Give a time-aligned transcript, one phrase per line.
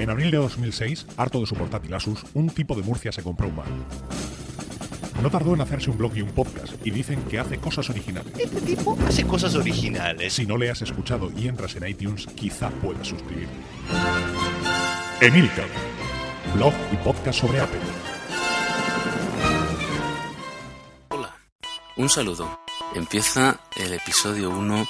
[0.00, 3.48] En abril de 2006, harto de su portátil Asus, un tipo de Murcia se compró
[3.48, 3.66] un Mac.
[5.22, 8.32] No tardó en hacerse un blog y un podcast, y dicen que hace cosas originales.
[8.38, 10.32] Este tipo hace cosas originales.
[10.32, 13.52] Si no le has escuchado y entras en iTunes, quizá puedas suscribirte.
[15.20, 15.68] Emilcar,
[16.54, 17.80] blog y podcast sobre Apple.
[21.10, 21.36] Hola,
[21.98, 22.58] un saludo.
[22.94, 24.88] Empieza el episodio 1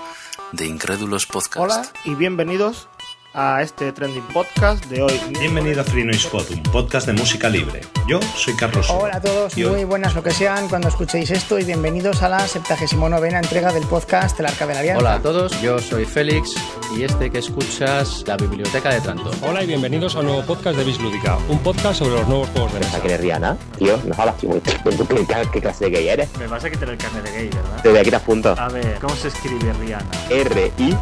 [0.52, 1.56] de Incrédulos Podcast.
[1.56, 2.88] Hola y bienvenidos
[3.32, 5.20] a este trending podcast de hoy.
[5.38, 7.80] Bienvenido a Free Noise Pod, un podcast de música libre.
[8.10, 8.90] Yo soy Carlos.
[8.90, 12.24] Hola a todos, Y hoy- muy buenas lo que sean cuando escuchéis esto y bienvenidos
[12.24, 14.98] a la 79 entrega del podcast El Arca de la Alianza.
[15.00, 16.56] Hola a todos, yo soy Félix
[16.96, 19.30] y este que escuchas, la Biblioteca de Tranto.
[19.42, 22.72] Hola y bienvenidos a un nuevo podcast de Bislúdica, un podcast sobre los nuevos juegos
[22.74, 23.00] de mesa.
[23.00, 23.56] que eres Rihanna?
[23.78, 26.28] Tío, no hablas muy ¿Qué, qué, qué clase de gay eres?
[26.36, 27.80] Me vas a quitar el carnet de gay, ¿verdad?
[27.84, 28.56] Desde aquí te apunto.
[28.58, 30.10] A ver, ¿cómo se escribe Rihanna?
[30.30, 30.96] R-I.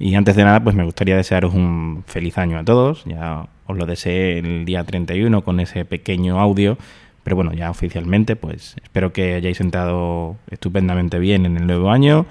[0.00, 3.04] Y antes de nada, pues me gustaría desearos un feliz año a todos.
[3.04, 6.76] Ya os lo deseé el día 31 con ese pequeño audio.
[7.22, 12.26] Pero bueno, ya oficialmente, pues espero que hayáis entrado estupendamente bien en el nuevo año.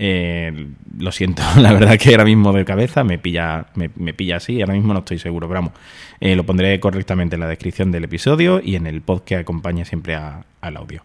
[0.00, 4.60] Eh, lo siento, la verdad que ahora mismo de cabeza me pilla, me, pilla así,
[4.60, 5.72] ahora mismo no estoy seguro, pero vamos,
[6.20, 9.84] eh, lo pondré correctamente en la descripción del episodio y en el post que acompaña
[9.84, 11.02] siempre a- al audio.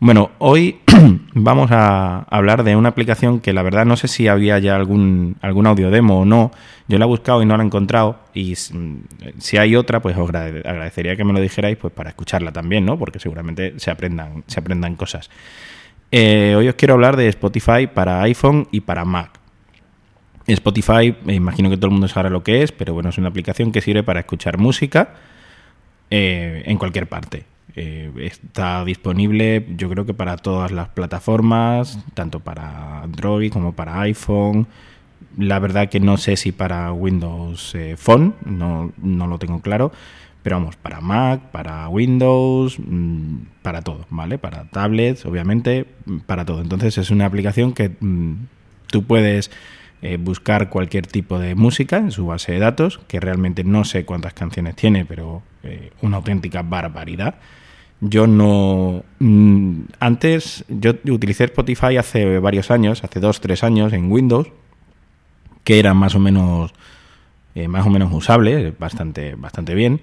[0.00, 0.80] Bueno, hoy
[1.34, 5.36] vamos a hablar de una aplicación que la verdad no sé si había ya algún,
[5.42, 6.50] algún audio demo o no.
[6.88, 8.18] Yo la he buscado y no la he encontrado.
[8.32, 8.74] Y s-
[9.38, 12.86] si hay otra, pues os agrade- agradecería que me lo dijerais pues para escucharla también,
[12.86, 12.98] ¿no?
[12.98, 15.28] Porque seguramente se aprendan, se aprendan cosas.
[16.12, 19.38] Eh, hoy os quiero hablar de Spotify para iPhone y para Mac.
[20.46, 23.28] Spotify, me imagino que todo el mundo sabrá lo que es, pero bueno, es una
[23.28, 25.14] aplicación que sirve para escuchar música
[26.10, 27.44] eh, en cualquier parte.
[27.76, 34.00] Eh, está disponible, yo creo que para todas las plataformas, tanto para Android como para
[34.00, 34.66] iPhone.
[35.38, 39.92] La verdad que no sé si para Windows Phone, no, no lo tengo claro,
[40.42, 44.38] pero vamos, para Mac, para Windows, mm, para todo, ¿vale?
[44.38, 46.60] Para tablets, obviamente, mm, para todo.
[46.60, 48.34] Entonces es una aplicación que mm,
[48.86, 49.50] tú puedes
[50.02, 54.06] eh, buscar cualquier tipo de música en su base de datos, que realmente no sé
[54.06, 57.34] cuántas canciones tiene, pero eh, una auténtica barbaridad.
[58.00, 59.04] Yo no...
[59.98, 64.48] antes, yo utilicé Spotify hace varios años, hace dos, tres años en Windows,
[65.64, 66.72] que era más o menos,
[67.54, 70.00] eh, más o menos usable, bastante, bastante bien,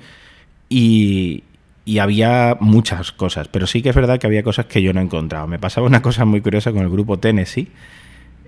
[0.69, 1.43] y,
[1.99, 5.47] había muchas cosas, pero sí que es verdad que había cosas que yo no encontraba.
[5.47, 7.69] Me pasaba una cosa muy curiosa con el grupo Tennessee,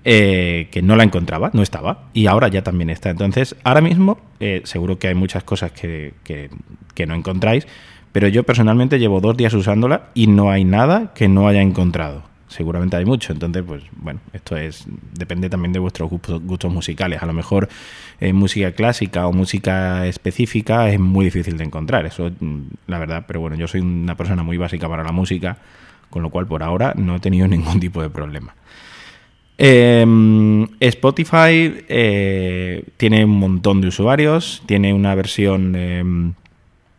[0.04, 3.10] eh, que no la encontraba, no estaba, y ahora ya también está.
[3.10, 6.50] Entonces, ahora mismo, eh, seguro que hay muchas cosas que, que,
[6.94, 7.66] que no encontráis,
[8.12, 12.29] pero yo personalmente llevo dos días usándola y no hay nada que no haya encontrado.
[12.50, 13.32] Seguramente hay mucho.
[13.32, 17.22] Entonces, pues bueno, esto es depende también de vuestros gustos, gustos musicales.
[17.22, 17.68] A lo mejor
[18.20, 23.24] eh, música clásica o música específica es muy difícil de encontrar, eso mm, la verdad.
[23.26, 25.58] Pero bueno, yo soy una persona muy básica para la música,
[26.10, 28.54] con lo cual por ahora no he tenido ningún tipo de problema.
[29.62, 36.32] Eh, Spotify eh, tiene un montón de usuarios, tiene una versión em,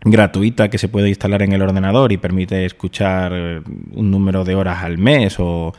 [0.04, 3.62] gratuita que se puede instalar en el ordenador y permite escuchar eh,
[3.94, 5.74] un número de horas al mes o,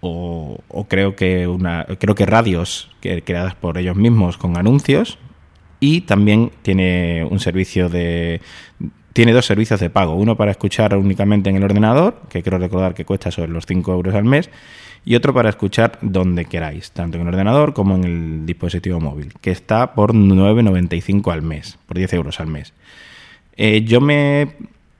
[0.00, 5.18] o, creo que una creo que radios que, creadas por ellos mismos con anuncios
[5.80, 8.40] y también tiene un servicio de
[9.12, 12.94] tiene dos servicios de pago uno para escuchar únicamente en el ordenador que quiero recordar
[12.94, 14.50] que cuesta sobre los 5 euros al mes
[15.04, 19.32] y otro para escuchar donde queráis, tanto en el ordenador como en el dispositivo móvil,
[19.40, 22.74] que está por 9,95 al mes, por 10 euros al mes.
[23.58, 24.54] Eh, yo me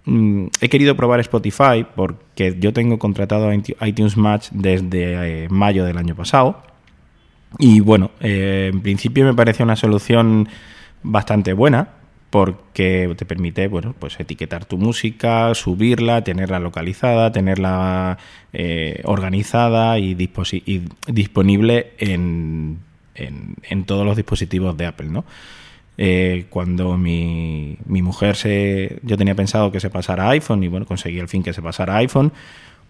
[0.05, 5.96] mm, he querido probar Spotify porque yo tengo contratado iTunes Match desde eh, mayo del
[5.96, 6.62] año pasado.
[7.58, 10.49] Y bueno, eh, en principio me parece una solución
[11.02, 11.88] bastante buena
[12.31, 18.19] porque te permite bueno, pues etiquetar tu música, subirla, tenerla localizada, tenerla
[18.52, 22.81] eh, organizada y, disponible en,
[23.14, 25.25] en, todos los dispositivos de Apple, ¿no?
[26.00, 29.00] Eh, cuando mi, mi, mujer se...
[29.03, 31.97] Yo tenía pensado que se pasara iPhone y bueno, conseguí al fin que se pasara
[31.97, 32.33] iPhone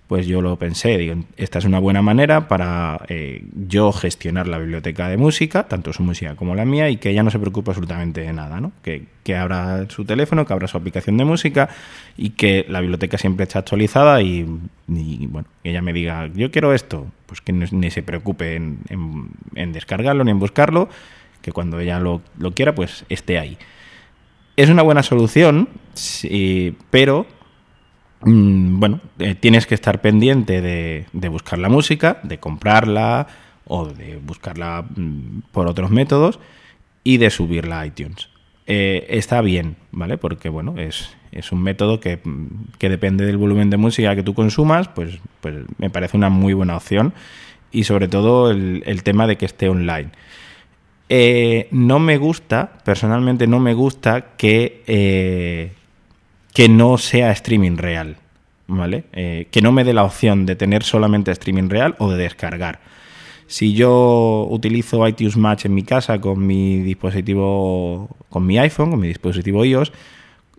[0.09, 4.57] pues yo lo pensé, digo, esta es una buena manera para eh, yo gestionar la
[4.57, 7.71] biblioteca de música, tanto su música como la mía, y que ella no se preocupe
[7.73, 8.73] absolutamente de nada, ¿no?
[8.83, 11.69] Que, que abra su teléfono, que abra su aplicación de música
[12.17, 14.45] y que la biblioteca siempre esté actualizada y,
[14.87, 18.79] bueno, ella me diga, yo quiero esto, pues que ni se preocupe en,
[19.57, 20.89] en descargarlo ni en buscarlo,
[21.49, 22.23] que cuando ella lo,
[22.55, 23.59] quiera, pues esté ahí.
[24.57, 25.69] Es una buena solución,
[26.91, 27.27] pero
[28.21, 33.27] Mm, bueno, eh, tienes que estar pendiente de, buscar la música, de comprarla
[33.65, 36.41] o de buscarla mm, por otros métodos
[37.05, 38.29] y de subirla a iTunes.
[38.67, 40.19] Eh, está bien, ¿vale?
[40.19, 44.23] Porque, bueno, es, es un método que, mm, que, depende del volumen de música que
[44.23, 47.15] tú consumas, pues, pues me parece una muy buena opción
[47.71, 50.11] y sobre todo el tema de que esté online.
[51.09, 55.73] Eh, no me gusta, personalmente no me gusta que eh,
[56.53, 58.17] que no sea streaming real,
[58.67, 59.05] ¿vale?
[59.13, 62.81] Eh, que no me dé la opción de tener solamente streaming real o de descargar.
[63.47, 69.01] Si yo utilizo iTunes Match en mi casa con mi dispositivo, con mi iPhone, con
[69.01, 69.93] mi dispositivo iOS,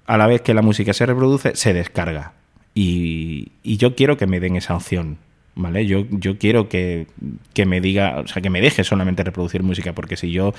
[0.06, 2.34] a la vez que la música se reproduce, se descarga.
[2.74, 5.18] Y, y yo quiero que me den esa opción,
[5.60, 5.86] ¿vale?
[5.86, 7.08] Yo, yo quiero que,
[7.54, 10.54] que, me diga, o sea, que me deje solamente reproducir música, porque si yo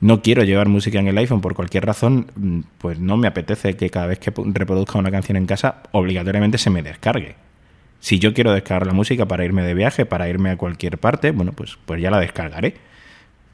[0.00, 3.76] no quiero llevar música en el iPhone por cualquier razón, mm, pues no me apetece
[3.76, 7.36] que cada vez que reproduzca una canción en casa, obligatoriamente se me descargue.
[8.00, 11.30] Si yo quiero descargar la música para irme de viaje, para irme a cualquier parte,
[11.32, 12.74] bueno, pues, pues ya la descargaré.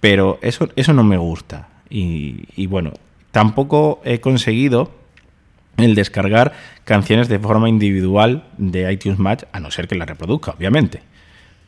[0.00, 1.68] Pero eso, eso no me gusta.
[1.88, 2.92] Y, y bueno,
[3.32, 4.92] tampoco he conseguido
[5.76, 6.52] el descargar
[6.84, 11.00] canciones de forma individual de iTunes Match, a no ser que la reproduzca, obviamente.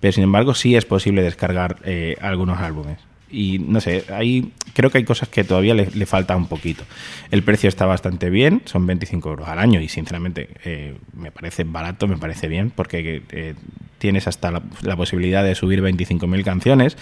[0.01, 2.99] Pero sin embargo, sí es posible descargar eh, algunos álbumes
[3.31, 6.85] y no sé, ahí creo que hay cosas que todavía le, falta un poquito.
[7.31, 11.65] El precio está bastante bien, son 25 euros al año y sinceramente eh, me parece
[11.65, 13.55] barato, me parece bien, porque eh,
[13.99, 16.97] tienes hasta la, posibilidad de subir 25.000 canciones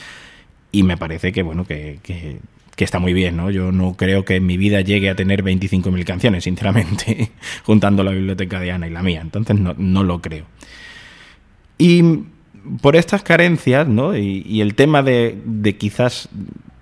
[0.72, 2.38] y me parece que, bueno, que,
[2.76, 3.50] que, está muy bien, ¿no?
[3.50, 7.30] Yo no creo que en mi vida llegue a tener 25.000 canciones, sinceramente,
[7.64, 10.46] juntando la biblioteca de Ana y la mía, entonces no, no lo creo.
[11.78, 12.02] Y
[12.80, 14.16] por estas carencias, ¿no?
[14.16, 16.28] Y, el tema de, de, quizás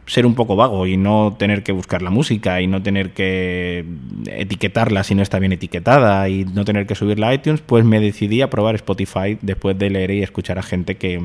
[0.07, 3.85] ser un poco vago y no tener que buscar la música y no tener que
[4.27, 8.01] etiquetarla si no está bien etiquetada y no tener que subirla a iTunes, pues me
[8.01, 11.21] decidí a probar Spotify después de leer y escuchar a gente que,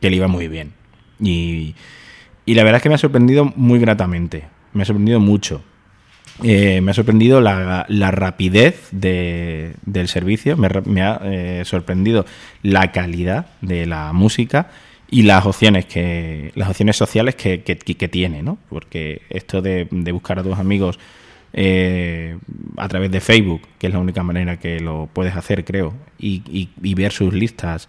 [0.00, 0.72] que le iba muy bien.
[1.20, 1.74] Y,
[2.46, 4.44] y la verdad es que me ha sorprendido muy gratamente.
[4.72, 5.62] Me ha sorprendido mucho.
[6.42, 12.26] Eh, me ha sorprendido la, la rapidez de, del servicio, me, ha eh, sorprendido
[12.62, 14.68] la calidad de la música
[15.10, 18.58] y las opciones que las opciones sociales que, que, que tiene, ¿no?
[18.68, 20.98] Porque esto de, de buscar a tus amigos
[21.58, 22.36] eh,
[22.76, 26.42] a través de Facebook, que es la única manera que lo puedes hacer, creo, y,
[26.50, 27.88] y, y, ver sus listas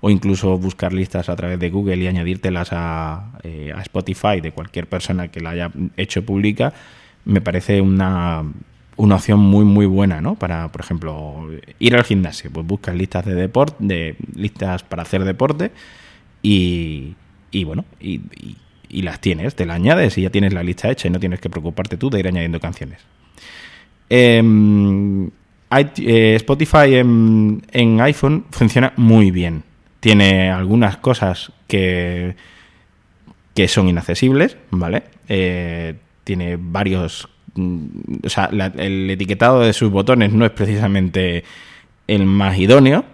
[0.00, 4.52] o incluso buscar listas a través de Google y añadírtelas a, eh, a Spotify de
[4.52, 6.72] cualquier persona que la haya hecho pública
[7.24, 8.44] me parece una,
[8.96, 10.36] una opción muy muy buena, ¿no?
[10.36, 11.48] Para, por ejemplo,
[11.78, 15.72] ir al gimnasio, pues buscas listas de deporte, de listas para hacer deporte
[16.40, 17.14] y,
[17.50, 18.20] y bueno, y,
[19.02, 21.50] las tienes, te la añades y ya tienes la lista hecha y no tienes que
[21.50, 23.00] preocuparte tú de ir añadiendo canciones.
[24.08, 24.40] Eh,
[26.36, 29.64] Spotify en, iPhone funciona muy bien.
[30.06, 32.36] Tiene algunas cosas que,
[33.56, 35.02] que son inaccesibles, ¿vale?
[35.26, 37.28] Eh, tiene varios...
[37.56, 37.86] mm,
[38.24, 41.42] O sea, el etiquetado de sus botones no es precisamente
[42.06, 43.04] el más idóneo,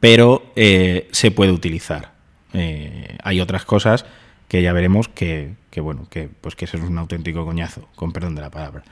[0.00, 2.12] pero eh, se puede utilizar.
[2.54, 4.06] Eh, hay otras cosas
[4.48, 8.36] que ya veremos que, que, bueno, que pues que es un auténtico coñazo, con perdón
[8.36, 8.84] de la palabra.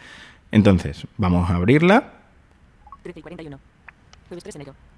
[0.50, 2.12] Entonces, vamos a abrirla.
[3.02, 3.58] 13 y 41.
[4.28, 4.91] Jueves 3 de enero.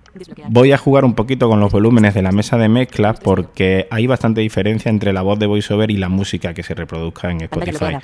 [0.49, 4.07] Voy a jugar un poquito con los volúmenes de la mesa de mezcla porque hay
[4.07, 7.99] bastante diferencia entre la voz de VoiceOver y la música que se reproduzca en Spotify.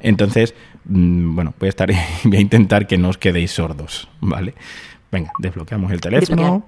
[0.00, 0.54] Entonces,
[0.84, 1.90] mm, bueno, voy a, estar,
[2.24, 4.54] voy a intentar que no os quedéis sordos, ¿vale?
[5.10, 6.66] Venga, desbloqueamos el teléfono.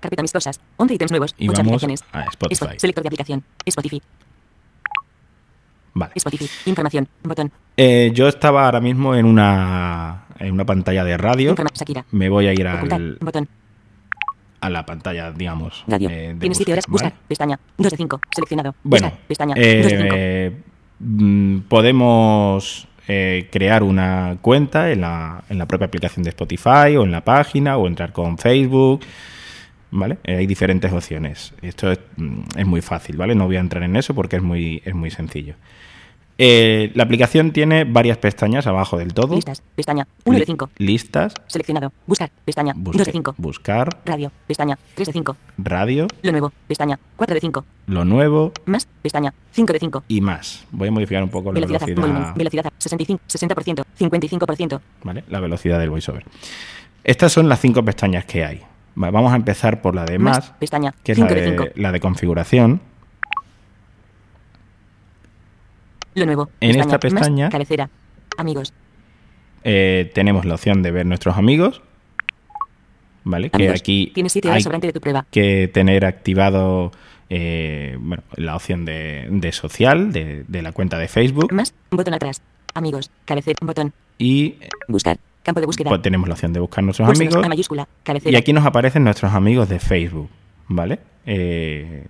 [0.00, 0.60] Carpeta amistosas.
[0.76, 1.34] 11 ítems nuevos.
[1.38, 2.04] Y 8 vamos aplicaciones.
[2.12, 2.78] a Spotify.
[2.78, 3.44] Selector de aplicación.
[3.66, 4.02] Spotify.
[5.92, 6.12] Vale.
[6.14, 6.48] Spotify.
[6.66, 7.08] Información.
[7.22, 7.52] Botón.
[7.76, 11.50] Eh, yo estaba ahora mismo en una, en una pantalla de radio.
[11.50, 12.04] Informa-.
[12.12, 13.48] Me voy a ir al, Botón.
[14.60, 15.84] A la pantalla, digamos.
[15.86, 16.08] Radio.
[16.10, 16.84] eh, Tienes 7 horas.
[16.86, 17.26] buscar, Buscar.
[17.28, 17.60] Pestaña.
[17.78, 18.20] 2 de 5.
[18.34, 18.74] Seleccionado.
[18.82, 19.26] Bueno, Buscar.
[19.26, 19.54] Pestaña.
[19.54, 20.14] 2 de 5.
[20.16, 20.52] eh,
[21.00, 27.04] mm, podemos eh, crear una cuenta en la, en la propia aplicación de Spotify o
[27.04, 29.00] en la página o entrar con Facebook.
[29.92, 30.18] ¿Vale?
[30.22, 31.52] Eh, hay diferentes opciones.
[31.62, 33.34] Esto es, mm, es muy fácil, ¿vale?
[33.34, 35.54] No voy a entrar en eso porque es muy, es muy sencillo.
[36.42, 39.34] Eh, la aplicación tiene varias pestañas abajo del todo.
[39.34, 39.62] Listas.
[39.74, 40.06] Pestaña.
[40.24, 40.70] 1 de Li- 5.
[40.78, 41.92] Listas, Seleccionado.
[42.06, 42.30] Buscar.
[42.46, 42.72] Pestaña.
[42.74, 43.34] 2 busque- de 5.
[43.36, 44.32] buscar, Radio.
[44.46, 44.78] Pestaña.
[44.94, 45.36] 3 de 5.
[45.58, 46.50] radio, Lo nuevo.
[46.66, 46.98] Pestaña.
[47.16, 47.64] 4 de 5.
[47.88, 48.88] lo nuevo Más.
[49.02, 49.34] Pestaña.
[49.52, 50.04] 5 de 5.
[50.08, 50.64] y más.
[50.70, 51.80] Voy a modificar un poco la Velocidad.
[51.94, 52.12] Volumen.
[52.14, 52.34] velocidad.
[52.36, 52.72] Velocidad.
[52.78, 53.22] 65.
[53.26, 53.84] 60%.
[53.98, 54.80] 55%.
[55.04, 55.24] ¿vale?
[55.28, 56.24] La velocidad del voiceover.
[57.04, 58.62] Estas son las cinco pestañas que hay.
[59.02, 60.38] Va- Vamos a empezar por la de Más.
[60.38, 60.94] más, Pestaña.
[61.04, 61.64] que es la 5 de de, 5.
[61.76, 62.80] la de configuración.
[66.14, 66.50] Lo nuevo.
[66.60, 66.98] En esta Más.
[67.00, 67.88] pestaña- Cabecera.
[68.38, 68.72] Amigos.
[69.64, 71.82] Eh, tenemos la opción de ver nuestros amigos.
[73.24, 73.50] ¿Vale?
[73.50, 75.26] Que aquí Tienes 7 horas hay de tu prueba.
[75.30, 76.90] que tener activado
[77.28, 81.52] eh, bueno, la opción de, de social, de, de la cuenta de Facebook.
[81.52, 81.74] Más.
[81.90, 82.40] Botón atrás.
[82.74, 83.10] Amigos.
[83.26, 83.58] Cabecera.
[83.62, 83.92] Botón.
[84.18, 84.56] Y
[84.88, 85.18] Buscar.
[85.42, 85.88] Campo de búsqueda.
[85.88, 87.36] pues, tenemos la opción de buscar nuestros amigos.
[87.44, 87.88] A mayúscula.
[88.02, 88.32] Cabecera.
[88.32, 90.28] Y aquí nos aparecen nuestros amigos de Facebook,
[90.68, 90.98] ¿vale?
[91.26, 92.06] Eh,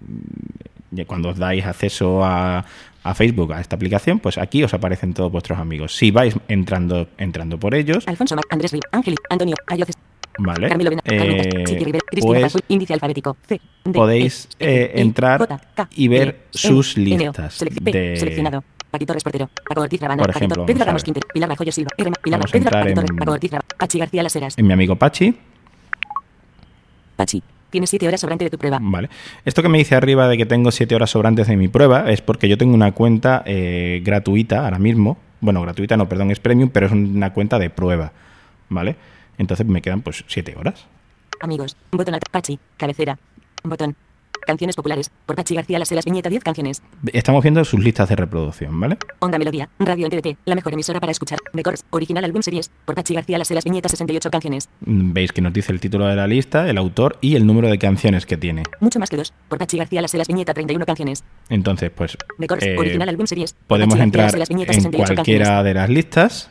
[1.06, 2.64] cuando os dais acceso a,
[3.04, 5.94] a Facebook, a esta aplicación, pues aquí os aparecen todos vuestros amigos.
[5.96, 9.96] Si vais entrando, entrando por ellos, Alfonso Andrés Ángel, Antonio, Ayoces,
[10.38, 10.68] ¿vale?
[11.04, 11.64] Eh,
[12.10, 12.24] pues
[13.92, 15.60] podéis E, F, eh, entrar
[15.94, 18.62] y ver L, sus listas de-.
[18.90, 21.04] Paquito Resportero, Paco Ortiz Rabana, Por ejemplo, Paquito, Pedro vamos a Ramos ver.
[21.04, 23.68] Quinter, Pilar Rajoyo Silva, R, Pilar Vamos a Pedro, entrar Paquito, en- Paco Ortiz Rabana,
[23.78, 24.58] Pachi García Las Heras.
[24.58, 25.36] en mi amigo Pachi,
[27.16, 28.78] Pachi, tienes 7 horas sobrante de tu prueba.
[28.80, 29.08] ¿vale?
[29.44, 32.20] Esto que me dice arriba de que tengo 7 horas sobrantes de mi prueba es
[32.20, 35.18] porque yo tengo una cuenta eh, gratuita ahora mismo.
[35.40, 38.12] Bueno, gratuita no, perdón, es premium, pero es una cuenta de prueba,
[38.68, 38.96] ¿vale?
[39.38, 40.86] Entonces me quedan pues 7 horas.
[41.40, 43.18] Amigos, botón atrás, Pachi, cabecera,
[43.62, 43.96] botón.
[44.46, 46.82] Canciones populares, por Pachi García Las Heras, viñeta 10 canciones.
[47.12, 48.96] Estamos viendo sus listas de reproducción, ¿vale?
[49.20, 51.38] Onda Melodía, Radio NTT, la mejor emisora para escuchar.
[51.52, 54.68] Records, original álbum series, por Pachi García Las Heras, viñeta 68 canciones.
[54.80, 57.78] Veis que nos dice el título de la lista, el autor y el número de
[57.78, 58.64] canciones que tiene.
[58.80, 61.22] Mucho más que dos, por Pachi García Las Heras, viñeta 31 canciones.
[61.48, 63.54] Entonces, pues Records, eh, original álbum series.
[63.66, 65.64] podemos García entrar Las viñeta en 68 cualquiera canciones.
[65.64, 66.50] de las listas.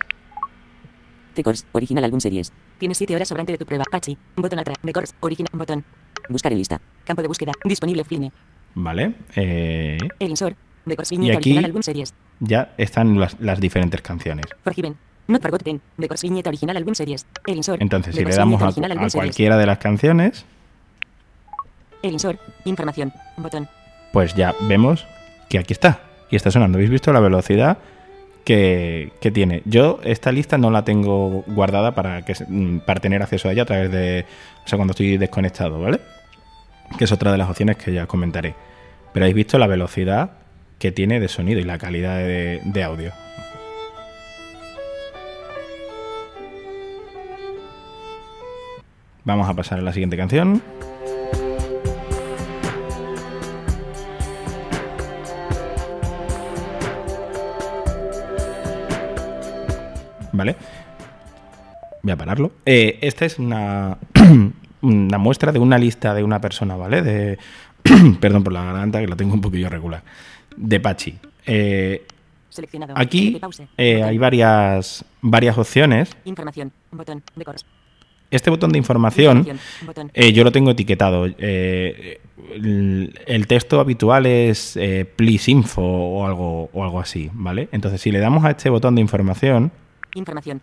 [1.36, 2.52] Records, original álbum series.
[2.80, 3.84] Tienes 7 horas sobrante de tu prueba.
[3.90, 4.78] Pachi, botón atrás.
[4.84, 5.84] Records, original, botón.
[6.30, 6.80] Buscar en lista.
[7.06, 8.32] Campo de búsqueda, disponible Fline.
[8.76, 9.14] ¿Vale?
[9.36, 10.56] Eh, El Insor.
[10.86, 12.14] Records, y viñeta aquí original álbum series.
[12.40, 14.46] ya están las, las diferentes canciones.
[14.64, 14.96] Forgiven.
[15.28, 15.82] Not Forgotten.
[15.98, 17.26] Viñeta original álbum series.
[17.46, 17.82] El Insor.
[17.82, 18.72] Entonces, si le damos a,
[19.12, 20.46] cualquiera de las canciones,
[22.02, 22.40] El Insor.
[22.66, 23.12] Información.
[23.38, 23.68] Botón.
[24.14, 25.06] pues ya vemos
[25.50, 26.02] que aquí está.
[26.32, 26.78] Y está sonando.
[26.78, 27.80] ¿Habéis visto la velocidad
[28.46, 29.64] que, que tiene?
[29.66, 33.64] Yo esta lista no la tengo guardada para, que, mm, para tener acceso a ella
[33.64, 34.26] a través de...
[34.64, 36.00] O sea, cuando estoy desconectado, ¿vale?
[36.98, 38.56] Que es otra de las opciones que ya comentaré.
[39.14, 40.32] Pero habéis visto la velocidad
[40.78, 43.12] que tiene de sonido y la calidad de, de audio.
[49.26, 50.62] Vamos a pasar a la siguiente canción.
[60.32, 60.56] ¿Vale?
[62.02, 62.54] Voy a pararlo.
[62.66, 63.98] Eh, esta es una,
[64.82, 67.02] una muestra de una lista de una persona, ¿vale?
[67.02, 67.38] De,
[68.20, 70.04] perdón por la garganta, que la tengo un poquillo regular.
[70.56, 71.18] De Pachi.
[71.46, 72.06] Eh,
[72.50, 72.94] Seleccionado.
[72.96, 73.40] aquí
[73.78, 76.16] eh, hay varias, varias opciones.
[76.26, 76.72] Información.
[76.92, 77.24] Botón.
[77.36, 77.66] Records.
[78.32, 79.44] Este botón de información,
[80.14, 81.26] eh, yo lo tengo etiquetado.
[81.40, 82.22] Eh,
[82.54, 87.70] el, el texto habitual es eh, please info o algo, o algo así, ¿vale?
[87.72, 89.72] Entonces, si le damos a este botón de información,
[90.16, 90.62] Información.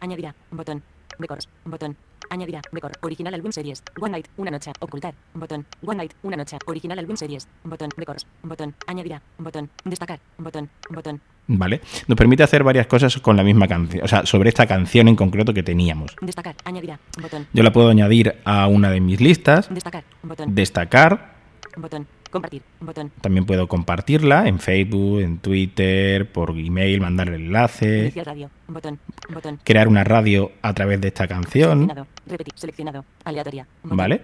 [0.00, 0.34] Añadirá.
[0.50, 0.82] Botón.
[1.18, 1.48] Records.
[1.64, 1.96] Botón.
[2.30, 2.60] Añadirá.
[2.72, 2.92] Record.
[3.02, 3.82] Original álbum series.
[4.00, 4.26] One Night.
[4.36, 4.72] Una noche.
[4.80, 5.14] Ocultar.
[5.34, 5.66] Botón.
[5.84, 6.12] One Night.
[6.22, 6.58] Una noche.
[6.66, 7.48] Original álbum series.
[7.64, 7.90] Botón.
[7.96, 8.26] Records.
[8.42, 8.74] Botón.
[8.86, 9.20] Añadirá.
[9.38, 9.70] Botón.
[9.84, 10.20] Destacar.
[10.38, 10.68] Botón.
[10.90, 11.20] Botón.
[11.48, 11.80] ¿Vale?
[12.08, 15.14] Nos permite hacer varias cosas con la misma canción, o sea, sobre esta canción en
[15.14, 16.16] concreto que teníamos.
[16.20, 16.56] Destacar.
[16.64, 16.98] Añadirá.
[17.22, 17.46] Botón.
[17.52, 20.02] Yo la puedo añadir a una de mis listas, Destacar.
[20.24, 20.54] Botón.
[20.56, 21.34] destacar,
[21.76, 22.08] Botón.
[22.36, 22.62] Compartir.
[22.80, 23.12] Botón.
[23.20, 28.50] también puedo compartirla en Facebook, en Twitter, por email, mandar el enlace, Iniciar radio.
[28.68, 28.98] Botón.
[29.28, 29.60] Botón.
[29.64, 32.06] crear una radio a través de esta canción, Seleccionado.
[32.26, 32.52] Repetir.
[32.56, 33.04] Seleccionado.
[33.24, 33.66] Aleatoria.
[33.84, 34.22] ¿vale?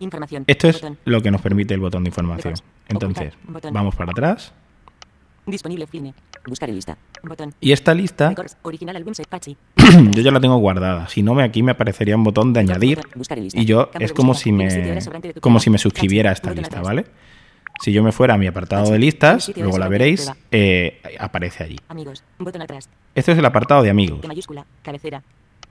[0.00, 0.44] Información.
[0.46, 2.54] Esto es lo que nos permite el botón de información.
[2.88, 3.34] Entonces,
[3.72, 4.52] vamos para atrás
[5.46, 6.12] Disponible film.
[6.46, 6.96] Buscar en lista.
[7.22, 7.52] Botón.
[7.60, 8.56] y esta lista Records.
[8.62, 9.04] Original.
[9.28, 9.56] Pachi.
[10.12, 11.08] yo ya la tengo guardada.
[11.08, 13.00] Si no, me aquí me aparecería un botón de añadir
[13.52, 14.98] y yo Campo es como si me
[15.40, 16.80] como si me suscribiera a esta lista.
[16.80, 17.06] ¿vale?
[17.82, 21.76] Si yo me fuera a mi apartado de listas, luego la veréis, eh, aparece allí.
[21.88, 22.22] Amigos.
[22.38, 22.88] Botón atrás.
[23.16, 24.20] Este es el apartado de amigos.
[24.22, 24.64] De mayúscula.
[24.84, 25.24] Cabecera.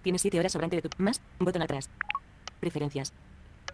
[0.03, 0.89] Tienes 7 horas sobrante de tu.
[0.97, 1.21] Más.
[1.39, 1.89] Botón atrás.
[2.59, 3.13] Preferencias.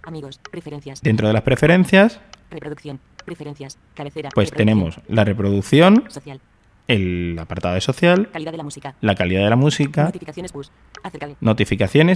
[0.03, 0.39] Amigos.
[0.51, 1.01] Preferencias.
[1.01, 2.19] Dentro de las preferencias,
[2.51, 2.99] Reproducción.
[3.25, 3.79] Preferencias.
[3.95, 4.29] Cabecera.
[4.35, 6.39] pues tenemos la reproducción, Social.
[6.87, 8.95] El apartado de social, Calidad de la música.
[9.01, 10.67] la calidad de la música, Notificaciones push.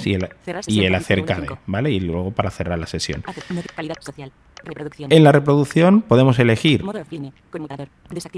[0.07, 0.29] Y el,
[0.67, 1.59] y el con acerca de, 5.
[1.67, 1.91] ¿vale?
[1.91, 3.23] Y luego para cerrar la sesión.
[3.23, 4.31] Acer- noti- calidad social.
[4.63, 5.11] Reproducción.
[5.11, 7.33] En la reproducción podemos elegir Modo offline.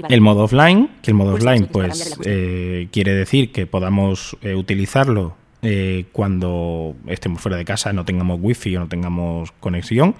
[0.08, 4.54] El modo offline, que el modo Pulsa offline pues eh, quiere decir que podamos eh,
[4.54, 10.14] utilizarlo eh, cuando estemos fuera de casa, no tengamos wifi o no tengamos conexión.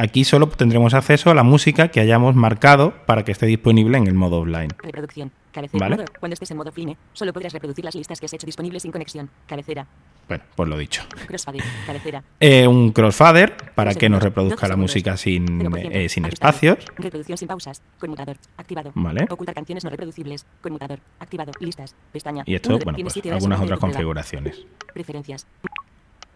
[0.00, 4.06] Aquí solo tendremos acceso a la música que hayamos marcado para que esté disponible en
[4.06, 4.70] el modo offline.
[4.80, 5.32] Reproducción.
[5.50, 5.80] Cabecera.
[5.80, 5.96] Vale.
[5.96, 8.82] Modo- Cuando estés en modo offline, solo podrás reproducir las listas que has hecho disponibles
[8.82, 9.28] sin conexión.
[9.48, 9.88] Cabecera.
[10.28, 11.02] Bueno, pues lo dicho.
[11.26, 11.58] Crossfade.
[11.84, 12.22] Cabecera.
[12.38, 15.88] Eh, un crossfader para que nos reproduzca la música sin, 0%.
[15.90, 16.78] eh, sin espacios.
[16.96, 17.82] Reproducción sin pausas.
[17.98, 18.36] Conmutador.
[18.56, 18.92] Activado.
[18.94, 19.26] Vale.
[19.28, 20.46] Ocultar canciones no reproducibles.
[20.60, 21.00] Conmutador.
[21.18, 21.50] Activado.
[21.58, 21.96] Listas.
[22.12, 22.44] Pestaña.
[22.46, 24.64] Y esto, bueno, pues algunas otras configuraciones.
[24.94, 25.44] Preferencias.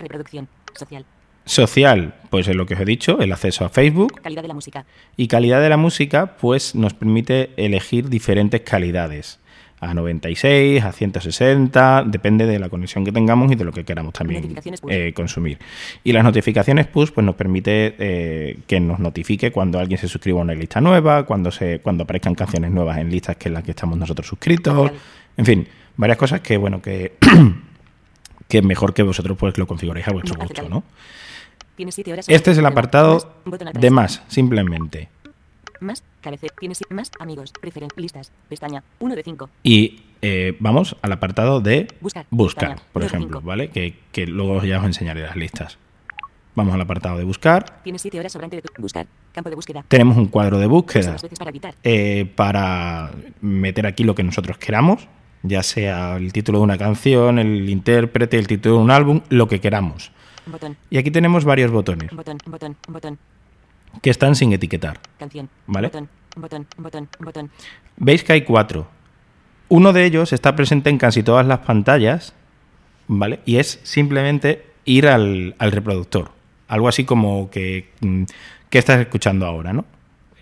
[0.00, 0.48] Reproducción.
[0.74, 1.04] Social.
[1.44, 4.20] Social, pues es lo que os he dicho, el acceso a Facebook.
[4.22, 4.86] Calidad de la música.
[5.16, 9.38] Y calidad de la música, pues nos permite elegir diferentes calidades.
[9.80, 14.12] A 96, a 160, depende de la conexión que tengamos y de lo que queramos
[14.12, 14.54] también
[14.88, 15.58] eh, consumir.
[16.04, 20.38] Y las notificaciones push, pues nos permite eh, que nos notifique cuando alguien se suscriba
[20.38, 23.64] a una lista nueva, cuando se, cuando aparezcan canciones nuevas en listas que en las
[23.64, 24.92] que estamos nosotros suscritos.
[25.36, 27.14] En fin, varias cosas que bueno que,
[28.48, 30.84] que mejor que vosotros pues lo configuréis a vuestro gusto, ¿no?
[31.76, 33.34] Siete Este es el apartado
[33.74, 35.08] de más, simplemente.
[35.80, 36.02] Más.
[36.60, 37.10] Tienes más.
[37.18, 37.52] Amigos.
[37.96, 38.30] Listas.
[38.48, 38.82] Pestaña.
[39.00, 39.50] 1 de 5.
[39.64, 42.26] Y eh, vamos al apartado de Buscar.
[42.30, 42.88] buscar, Pestaña.
[42.92, 43.46] por ejemplo, cinco.
[43.48, 43.68] ¿vale?
[43.70, 45.78] Que, que luego ya os enseñaré las listas.
[46.54, 47.82] Vamos al apartado de buscar.
[47.82, 48.68] Tienes 7 horas sobrante de tu.
[48.80, 49.06] Buscar.
[49.32, 49.84] Campo de búsqueda.
[49.88, 55.08] Tenemos un cuadro de búsqueda para eh, para meter aquí lo que nosotros queramos,
[55.42, 59.48] ya sea el título de una canción, el intérprete, el título de un álbum, lo
[59.48, 60.12] que queramos.
[60.46, 60.76] Botón.
[60.90, 62.38] Y aquí tenemos varios botones Botón.
[62.46, 62.76] Botón.
[62.88, 63.18] Botón.
[64.00, 65.00] que están sin etiquetar.
[65.18, 65.48] Canción.
[65.66, 65.90] Vale.
[67.96, 68.88] Veis que hay cuatro.
[69.68, 72.34] Uno de ellos está presente en casi todas las pantallas,
[73.06, 73.40] ¿vale?
[73.44, 76.30] Y es simplemente ir al, al reproductor.
[76.68, 78.24] Algo así como que, mm,
[78.70, 79.84] ¿qué estás escuchando ahora, no?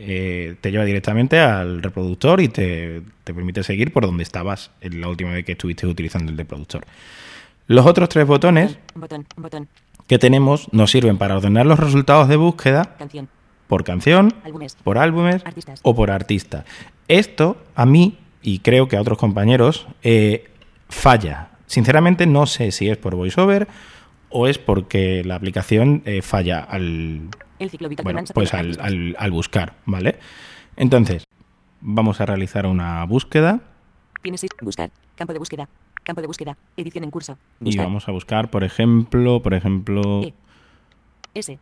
[0.03, 5.01] Eh, te lleva directamente al reproductor y te, te permite seguir por donde estabas en
[5.01, 6.87] la última vez que estuviste utilizando el reproductor.
[7.67, 9.27] Los otros tres botones Botón.
[9.37, 9.69] Botón.
[10.11, 13.29] Que tenemos nos sirven para ordenar los resultados de búsqueda Canción.
[13.68, 14.75] por canción, Álbumes.
[14.83, 15.79] por álbumes Artistas.
[15.85, 16.64] o por artista.
[17.07, 20.51] Esto a mí, y creo que a otros compañeros, eh,
[20.88, 21.51] falla.
[21.66, 23.68] Sinceramente no sé si es por VoiceOver
[24.31, 27.29] o es porque la aplicación eh, falla al,
[27.61, 28.87] El ciclo vital bueno, pues al, artistas.
[28.87, 30.18] al- al buscar, ¿vale?
[30.75, 31.23] Entonces,
[31.81, 33.61] vamos a realizar una búsqueda
[34.23, 34.90] Tienes Buscar.
[35.14, 35.68] Campo de búsqueda.
[36.03, 36.57] Campo de búsqueda.
[36.77, 37.39] Edición en curso.
[37.61, 40.35] y vamos a buscar, por ejemplo, por ejemplo, E.
[41.35, 41.59] S.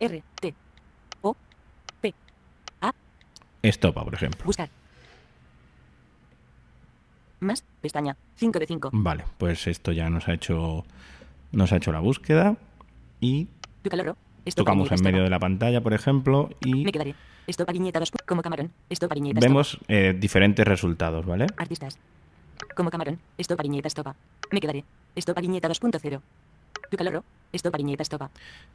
[0.00, 0.22] R.
[0.40, 0.54] T.
[1.22, 1.36] O.
[2.00, 2.14] P.
[2.80, 2.92] A.
[3.62, 4.44] estopa, por ejemplo.
[4.44, 4.68] Buscar.
[7.40, 7.64] Más.
[7.80, 8.16] Pestaña.
[8.36, 8.90] 5 de 5.
[8.92, 10.84] Vale, pues esto ya nos ha hecho
[11.50, 12.56] nos ha hecho la búsqueda
[13.20, 13.48] y
[14.54, 17.14] tocamos en medio de la pantalla, por ejemplo, y Me quedaré.
[17.46, 18.12] Esto viñeta 2.
[18.26, 18.70] Como camarón.
[18.88, 19.48] Esto viñeta stop.
[19.48, 21.46] vemos eh, diferentes resultados, ¿vale?
[21.56, 21.98] Artistas.
[22.74, 23.18] Como camarón.
[23.38, 24.14] Esto viñeta estopa.
[24.50, 24.84] Me quedaré.
[25.14, 26.20] Esto viñeta 2.0.
[26.90, 27.24] Tu caloro.
[27.52, 28.30] Esto viñeta estopa.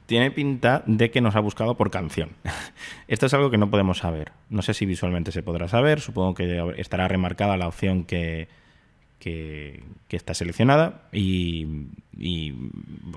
[0.05, 2.31] Tiene pinta de que nos ha buscado por canción.
[3.07, 4.31] Esto es algo que no podemos saber.
[4.49, 5.99] No sé si visualmente se podrá saber.
[5.99, 8.47] Supongo que estará remarcada la opción que,
[9.19, 12.53] que, que está seleccionada y, y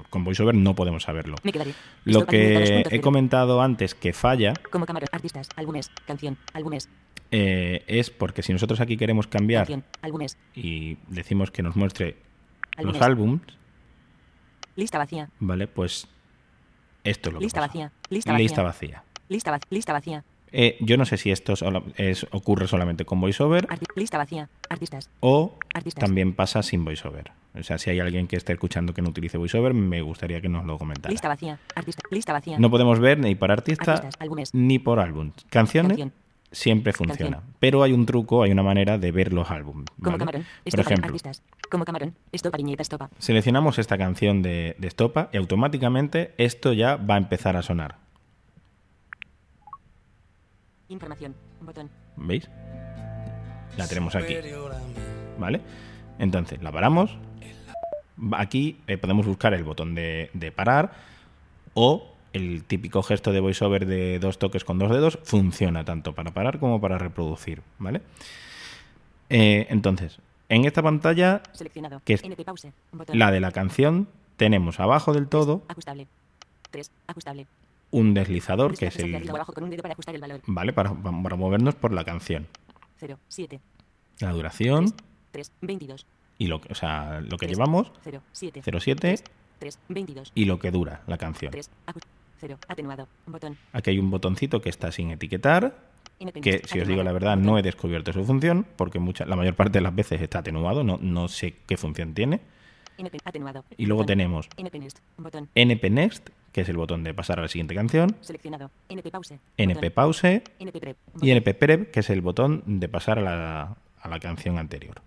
[0.09, 1.37] con VoiceOver no podemos saberlo.
[1.42, 1.74] Me quedaré.
[2.04, 2.92] Lo que viñeta 2.0.
[2.92, 5.09] he comentado antes que falla Como camarón.
[5.12, 5.48] Artistas.
[5.56, 5.90] Álbumes.
[6.06, 6.38] Canción.
[6.54, 6.88] Álbumes.
[7.31, 9.85] Eh, es porque si nosotros aquí queremos cambiar Canción.
[10.03, 10.37] Álbumes.
[10.55, 12.16] y decimos que nos muestre
[12.77, 12.95] Álbumes.
[13.01, 13.43] los álbums,
[14.77, 15.29] Lista vacía.
[15.40, 15.66] ¿vale?
[15.66, 16.09] Pues
[17.05, 17.69] esto es lo que Lista pasa.
[17.69, 17.93] vacía.
[18.09, 18.43] Lista vacía.
[18.45, 19.05] Lista vacía.
[19.29, 20.25] Lista, va- lista vacía.
[20.53, 21.55] Eh, yo no sé si esto
[21.97, 24.49] es- ocurre solamente con VoiceOver Arti- lista vacía.
[24.69, 25.09] Artistas.
[25.21, 26.05] o Artistas.
[26.05, 27.31] también pasa sin VoiceOver.
[27.55, 30.49] O sea, si hay alguien que esté escuchando que no utilice VoiceOver, me gustaría que
[30.49, 31.11] nos lo comentara.
[31.12, 31.59] Lista vacía.
[31.75, 32.03] Artista.
[32.11, 32.59] Lista vacía.
[32.59, 34.53] No podemos ver ni por artista Artistas, álbumes.
[34.55, 35.33] ni por álbum.
[35.51, 36.12] Canciones Canción.
[36.53, 37.37] Siempre funciona.
[37.39, 37.55] Canción.
[37.61, 39.87] Pero hay un truco, hay una manera de ver los álbumes.
[40.03, 40.45] Como camarón.
[40.69, 41.43] Por ejemplo, Artistas.
[41.71, 42.15] Como camarón.
[42.33, 43.11] Estopa, viñeta, estopa.
[43.19, 47.97] seleccionamos esta canción de, de Estopa y automáticamente esto ya va a empezar a sonar.
[50.89, 51.35] Información.
[51.61, 51.89] Botón.
[52.17, 52.51] ¿Veis?
[53.77, 54.35] La tenemos aquí.
[55.39, 55.61] ¿Vale?
[56.19, 57.17] Entonces, la paramos.
[58.33, 60.93] Aquí eh, podemos buscar el botón de, de parar
[61.75, 66.33] o el típico gesto de voiceover de dos toques con dos dedos funciona tanto para
[66.33, 68.03] parar como para reproducir, ¿vale?
[69.29, 71.43] Eh, entonces, en esta pantalla,
[72.05, 72.23] que es
[73.12, 76.09] la de la canción, tenemos abajo del todo Ajustable.
[76.71, 76.90] 3.
[77.07, 77.47] Ajustable.
[77.90, 79.31] un deslizador, que es el...
[80.47, 80.73] ¿Vale?
[80.73, 82.47] Para, para movernos por la canción.
[82.99, 83.19] 0.
[83.29, 83.61] 7.
[84.21, 84.95] La duración
[85.33, 85.53] 3.
[85.62, 86.07] 22.
[86.38, 89.23] y lo que, o sea, lo que llevamos, cero, siete, 07
[89.59, 89.79] 3.
[89.88, 90.33] 22.
[90.35, 91.53] y lo que dura la canción.
[92.40, 92.57] 3.
[92.57, 92.59] 0.
[92.68, 93.09] Atenuado.
[93.26, 93.57] Botón.
[93.72, 95.76] Aquí hay un botoncito que está sin etiquetar,
[96.42, 99.55] que si os digo la verdad no he descubierto su función, porque mucha, la mayor
[99.55, 102.40] parte de las veces está atenuado, no, no sé qué función tiene.
[103.24, 103.64] Atenuado.
[103.79, 104.18] Y luego Botón.
[104.18, 104.48] tenemos
[105.55, 106.29] NP Next.
[106.53, 108.72] Que es el botón de pasar a la siguiente canción, Seleccionado.
[108.88, 109.38] NP pause.
[109.57, 109.90] NP.
[109.92, 110.96] Pause NP Prep.
[111.22, 115.00] y NP Prep, que es el botón de pasar a la, a la canción anterior.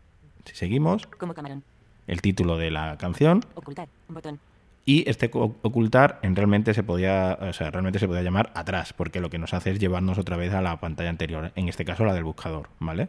[0.45, 1.33] Si seguimos, Como
[2.07, 3.89] el título de la canción Ocultar.
[4.07, 4.39] Botón.
[4.85, 9.21] Y este ocultar en realmente se podía, o sea, realmente se podía llamar atrás, porque
[9.21, 12.03] lo que nos hace es llevarnos otra vez a la pantalla anterior, en este caso
[12.05, 13.07] la del buscador, ¿vale?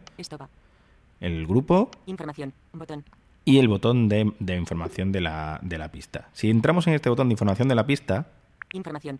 [1.19, 2.53] El grupo Información.
[2.73, 3.03] Botón.
[3.43, 6.29] y el botón de, de información de la, de la pista.
[6.33, 8.27] Si entramos en este botón de información de la pista,
[8.73, 9.19] Información.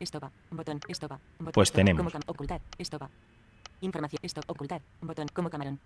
[0.00, 0.32] Estopa.
[0.50, 0.80] Botón.
[0.88, 1.20] Estopa.
[1.38, 1.52] Botón.
[1.52, 2.12] Pues tenemos.
[2.26, 2.60] Ocultar.
[2.78, 3.08] Estopa.
[3.82, 4.18] Información.
[4.24, 4.44] Stop.
[4.48, 4.80] Ocultar.
[5.00, 5.28] Botón.
[5.32, 5.78] Como camarón.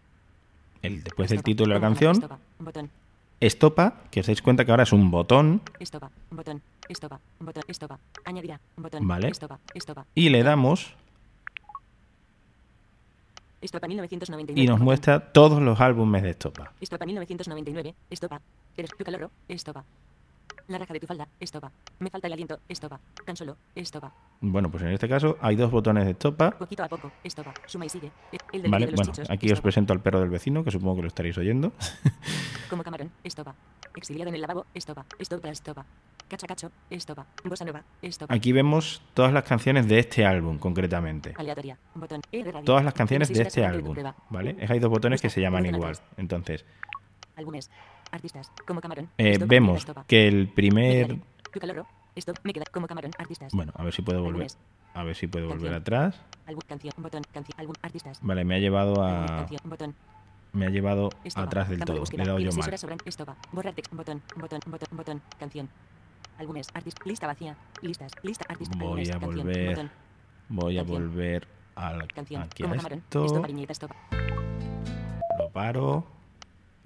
[0.81, 2.19] el, después del título de la canción.
[2.59, 2.91] Botón.
[3.41, 6.11] Estopa, que os dais cuenta que ahora es un botón, Estopa.
[6.31, 6.63] Botón.
[6.89, 7.21] Estopa.
[7.41, 7.63] Botón.
[7.69, 7.99] Estopa.
[8.25, 8.61] Añadirá.
[8.77, 9.07] Botón.
[9.07, 9.29] Vale.
[9.29, 9.59] Estopa.
[9.75, 10.07] Estopa.
[10.15, 10.95] y le damos
[13.61, 14.61] Estopa 1999.
[14.61, 16.73] y nos muestra todos los álbumes de estopa.
[16.81, 17.95] Estopa 1999.
[18.11, 18.41] Estopa.
[18.77, 19.31] Eres tu calor.
[19.49, 19.85] Estopa.
[20.69, 21.27] La raja de tu falda.
[21.41, 21.71] Estopa.
[21.99, 22.61] Me falta el aliento.
[22.69, 23.01] Estopa.
[23.25, 23.57] Tan solo.
[23.75, 24.13] Estopa.
[24.41, 26.51] Bueno, pues en este caso hay dos botones de estopa.
[26.51, 27.11] Poquito a poco.
[27.25, 27.55] Estopa.
[27.67, 28.11] Suma y sigue.
[28.53, 29.31] El del Vale, de los bueno, chichos.
[29.31, 29.63] aquí os Estopa.
[29.63, 31.73] presento al perro del vecino, que supongo que lo estaréis oyendo.
[32.71, 33.11] Como camarón.
[33.25, 33.55] Estopa.
[33.95, 34.67] Exiliado en el lavabo.
[34.75, 35.05] Estopa.
[35.19, 35.49] Estopa.
[35.49, 35.87] Estopa.
[36.29, 36.71] Cacha cacho.
[36.91, 37.25] Estopa.
[37.45, 37.83] Bossa nova.
[38.03, 38.35] Estopa.
[38.35, 41.33] Aquí vemos todas las canciones de este álbum, concretamente.
[41.37, 41.79] Aleatoria.
[41.95, 42.21] Botón.
[42.33, 42.65] E de radio.
[42.65, 43.97] Todas las canciones de este álbum.
[44.31, 44.57] ¿vale?
[44.59, 45.97] Es- Hay dos botones que se llaman igual.
[46.17, 46.65] Entonces,
[47.37, 47.71] Álbumes.
[48.11, 48.51] Artistas.
[48.67, 49.09] Como camarón.
[49.19, 51.17] eh, vemos que el Me primer...
[52.17, 53.13] Esto me queda como camarón.
[53.19, 53.53] Artistas.
[53.53, 54.47] Bueno, a ver si puedo volver.
[54.47, 54.59] Álbumes.
[54.95, 56.19] A ver si puedo volver atrás.
[56.47, 56.63] Álbum.
[56.67, 56.95] Canción.
[56.99, 57.23] Botón.
[57.33, 57.61] Canción.
[57.61, 57.75] Álbum.
[57.83, 58.19] Artistas.
[58.23, 59.27] Vale, me ha llevado a...
[59.27, 59.61] Canción.
[59.65, 59.95] Botón.
[60.53, 61.47] Me ha llevado Estopa.
[61.47, 62.01] atrás del Campo de todo.
[62.01, 62.19] búsqueda.
[62.19, 62.69] Le he dado yo 16 mal.
[62.69, 62.99] horas sobran.
[63.05, 63.37] Estopa.
[63.53, 63.93] Borrar text.
[63.93, 64.23] Botón.
[64.37, 64.61] Botón.
[64.67, 64.89] Botón.
[64.97, 65.23] Botón.
[65.39, 65.69] Canción.
[66.39, 66.69] Álbumes.
[66.73, 67.07] Artistas.
[67.07, 67.57] Lista vacía.
[67.83, 68.13] Listas.
[68.23, 68.47] Lista.
[68.49, 68.79] Artistas.
[68.79, 69.69] Voy álbumes, a canción, volver...
[69.69, 69.91] Botón.
[70.49, 72.43] Voy a volver a Canción.
[72.43, 72.99] aquí a Como camarón.
[73.01, 73.25] esto.
[73.27, 73.47] Estopa.
[73.49, 73.73] Viñeta.
[73.73, 73.95] Estopa.
[75.39, 76.07] Lo paro.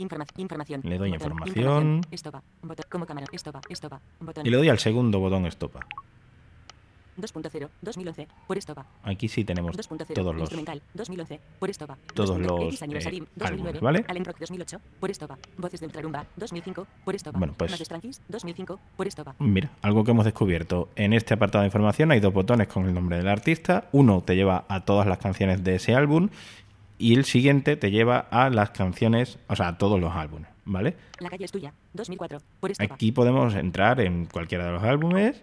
[0.00, 0.80] Informa- información.
[0.84, 1.32] Le doy Botón.
[1.32, 2.00] información.
[2.10, 2.42] Estopa.
[2.62, 2.86] Botón.
[2.88, 3.28] Como camarón.
[3.32, 3.60] Estopa.
[3.68, 4.00] Estopa.
[4.20, 4.46] Botón.
[4.46, 5.80] Y le doy al segundo botón estopa.
[7.18, 7.68] 2.0.
[7.82, 8.28] 2011.
[8.46, 8.86] Por estopa.
[9.02, 10.14] Aquí sí tenemos 2.0.
[10.14, 10.40] todos los...
[10.42, 10.80] Instrumental.
[10.94, 11.40] 2011.
[11.58, 11.98] Por estopa.
[12.14, 12.40] Todos 2.0.
[12.40, 12.48] los,
[12.82, 13.26] eh, 2009.
[13.44, 14.04] álbumes, ¿vale?
[14.08, 14.80] Allen Rock 2008.
[15.00, 15.36] Por estopa.
[15.58, 16.24] Voces de Ultrarumba.
[16.36, 16.86] 2005.
[17.04, 17.38] Por estopa.
[17.38, 18.22] Bueno, pues- Más Francis.
[18.28, 18.80] 2005.
[18.96, 19.34] Por estopa.
[19.38, 20.88] Mira, algo que hemos descubierto.
[20.96, 23.88] En este apartado de información hay dos botones con el nombre del artista.
[23.92, 26.30] Uno te lleva a todas las canciones de ese álbum
[27.00, 30.96] y el siguiente te lleva a las canciones, o sea, a todos los álbumes, ¿vale?
[31.18, 31.72] La calle es tuya.
[31.94, 32.38] 2004.
[32.60, 32.94] Por estopa.
[32.94, 35.42] Aquí podemos entrar en cualquiera de los álbumes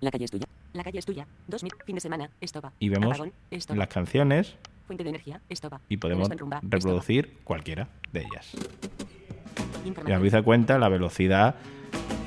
[0.00, 0.46] La calle es tuya.
[0.74, 1.26] La calle es tuya.
[1.48, 1.72] 2000.
[1.84, 2.30] Fin de semana.
[2.40, 2.72] Estopa.
[2.78, 3.32] y vemos Apagón.
[3.50, 3.78] Estopa.
[3.78, 4.54] las canciones
[4.86, 5.40] Fuente de energía.
[5.48, 5.80] Estopa.
[5.88, 8.54] y podemos rumba, reproducir cualquiera de ellas.
[8.54, 10.08] estopa.
[10.08, 11.56] Y habéis dado cuenta la velocidad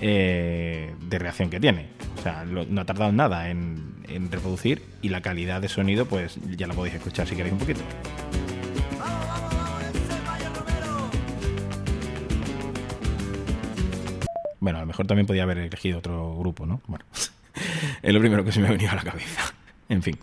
[0.02, 1.88] eh, de reacción que tiene.
[2.18, 6.06] O sea, lo- no ha tardado nada en, en reproducir y la calidad de sonido,
[6.06, 7.82] pues ya la podéis escuchar si queréis un poquito.
[14.66, 16.82] Bueno, a lo mejor también podía haber elegido otro grupo, ¿no?
[16.88, 17.06] Bueno,
[18.02, 19.42] es lo primero que se me ha venido a la cabeza.
[19.88, 20.18] En fin.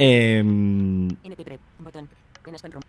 [0.00, 0.42] Eh,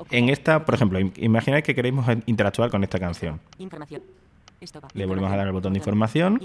[0.09, 3.39] en esta, por ejemplo, im- imagináis que queremos interactuar con esta canción.
[4.95, 6.39] Le volvemos a dar al botón de información.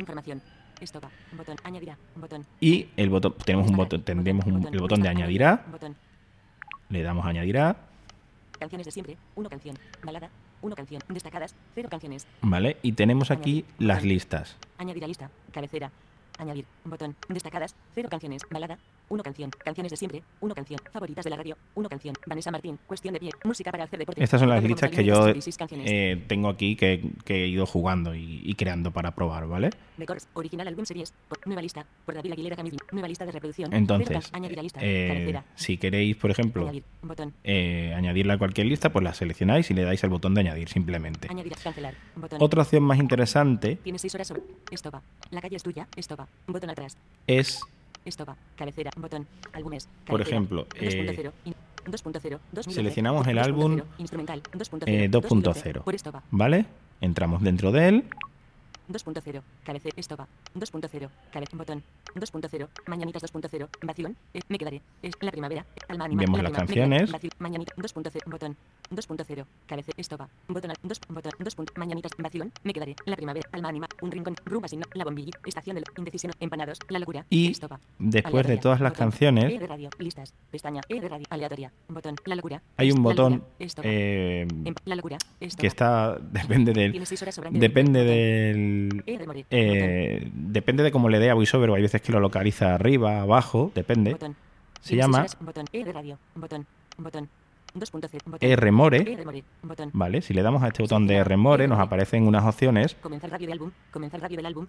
[2.61, 5.65] Y el botón, tenemos un botón, tendremos un- el botón de añadirá.
[6.91, 7.75] Le damos a añadirá.
[8.61, 9.17] Canciones de siempre.
[9.35, 9.79] Uno canción.
[10.05, 10.29] Balada.
[10.63, 11.03] Una canción.
[11.09, 11.55] Destacadas.
[11.75, 12.27] Cero canciones.
[12.41, 12.77] ¿Vale?
[12.83, 14.57] Y tenemos aquí las listas.
[14.79, 15.31] Añadir a lista.
[15.53, 15.91] Cabecera.
[16.39, 16.65] Añadir.
[16.85, 17.15] Botón.
[17.29, 17.75] Destacadas.
[17.95, 18.43] Cero canciones.
[18.51, 18.79] Balada.
[19.09, 19.51] Uno canción.
[19.65, 20.23] Canciones de siempre.
[20.41, 20.81] Uno canción.
[20.93, 21.57] Favoritas de la radio.
[21.75, 22.15] Uno canción.
[22.27, 22.79] Vanessa Martín.
[22.87, 23.31] Cuestión de pie.
[23.45, 24.23] Música para hacer deporte.
[24.23, 25.91] Estas son las listas que yo 66 canciones.
[25.91, 29.71] eh, tengo aquí que, que he ido jugando y, y creando para probar, ¿vale?
[29.99, 30.29] Records.
[30.35, 31.13] Original álbum series.
[31.29, 31.85] Por- nueva lista.
[32.07, 32.79] Por David Aguilera Camille.
[32.93, 33.73] Nueva lista de reproducción.
[33.75, 34.81] Entonces, Añadir a lista.
[34.83, 36.85] eh, si queréis, por ejemplo, Añadir.
[37.03, 37.35] Botón.
[37.45, 40.69] eh, añadirla a cualquier lista, pues la seleccionáis y le dais al botón de añadir
[40.69, 41.29] simplemente.
[41.31, 41.53] Añadir.
[41.63, 41.95] Cancelar.
[42.17, 42.39] Botón.
[42.41, 44.43] Otra opción más interesante Tienes seis horas sobre.
[44.71, 45.03] Estopa.
[45.31, 45.87] La calle es tuya.
[45.97, 46.22] Estopa.
[46.47, 46.97] Botón atrás.
[47.27, 47.61] es,
[48.05, 48.37] Estopa.
[48.57, 48.91] Cabecera.
[48.97, 49.27] Botón.
[49.53, 49.89] Álbumes.
[50.07, 51.33] Por ejemplo, 2.0.
[51.45, 51.55] in-
[51.87, 52.39] 2.0.
[52.53, 54.43] 2011, seleccionamos el 2.0, álbum, Instrumental.
[54.53, 54.83] 2.0.
[54.89, 56.23] eh, 2011, 2.0, Por Estopa.
[56.31, 56.67] ¿vale?
[57.01, 58.05] Entramos dentro de él
[58.89, 59.43] 2.0.
[59.65, 59.95] Cabecera.
[59.97, 60.27] Estopa.
[60.55, 61.09] 2.0.
[61.33, 61.47] Cabe.
[61.53, 61.83] Botón.
[62.15, 62.69] 2.0.
[62.87, 63.69] Mañanitas 2.0.
[63.83, 64.17] Vación.
[64.35, 64.81] Eh, me quedaré.
[65.03, 65.65] Es la primavera.
[65.89, 66.21] Alma anima.
[66.23, 67.11] Vemos la las canciones.
[67.13, 67.75] vacío, Mañanita.
[67.77, 68.23] 2.0.
[68.27, 68.57] Botón.
[68.91, 69.45] 2.0.
[69.67, 69.95] Cabecera.
[69.99, 70.29] Estopa.
[70.49, 70.71] Botón.
[70.71, 71.33] al- Dos, botón.
[71.39, 71.57] 2.
[71.77, 72.13] Mañanitas.
[72.19, 72.53] Vación.
[72.65, 72.95] Me quedaré.
[73.07, 73.49] La primavera.
[73.53, 73.89] Alma anima.
[74.01, 74.37] Un rincón.
[74.45, 74.83] Rumba sin.
[74.95, 75.33] La bombilla.
[75.47, 76.33] Estación de la indecisión.
[76.41, 76.79] Empanados.
[76.89, 77.25] La locura.
[77.31, 77.81] y Estopa.
[77.99, 79.91] después de todas las canciones radio.
[79.99, 80.35] Listas.
[80.51, 80.81] Pestaña.
[80.89, 81.27] Radio.
[81.31, 81.73] Aleatoria.
[81.89, 82.17] Botón.
[82.27, 82.63] La locura.
[82.77, 83.45] hay un botón
[83.83, 85.19] eh, Em- La locura.
[85.59, 87.05] Que está depende del
[87.53, 88.72] depende del.
[89.51, 93.21] Eh, depende de cómo le dé a VoiceOver o hay veces que lo localiza arriba
[93.21, 94.17] abajo depende
[94.83, 95.27] se llama.
[95.73, 96.19] E de radio.
[96.35, 96.67] Botón.
[96.99, 97.29] Botón.
[97.75, 98.21] 2.0.
[98.27, 98.57] Botón.
[98.57, 98.99] Rmore.
[98.99, 99.45] E More.
[99.63, 99.91] Botón.
[99.95, 103.47] vale si le damos a este botón de Rmore nos aparecen unas opciones Comenzar radio
[103.47, 103.71] de álbum.
[103.91, 104.67] Comenzar radio del álbum.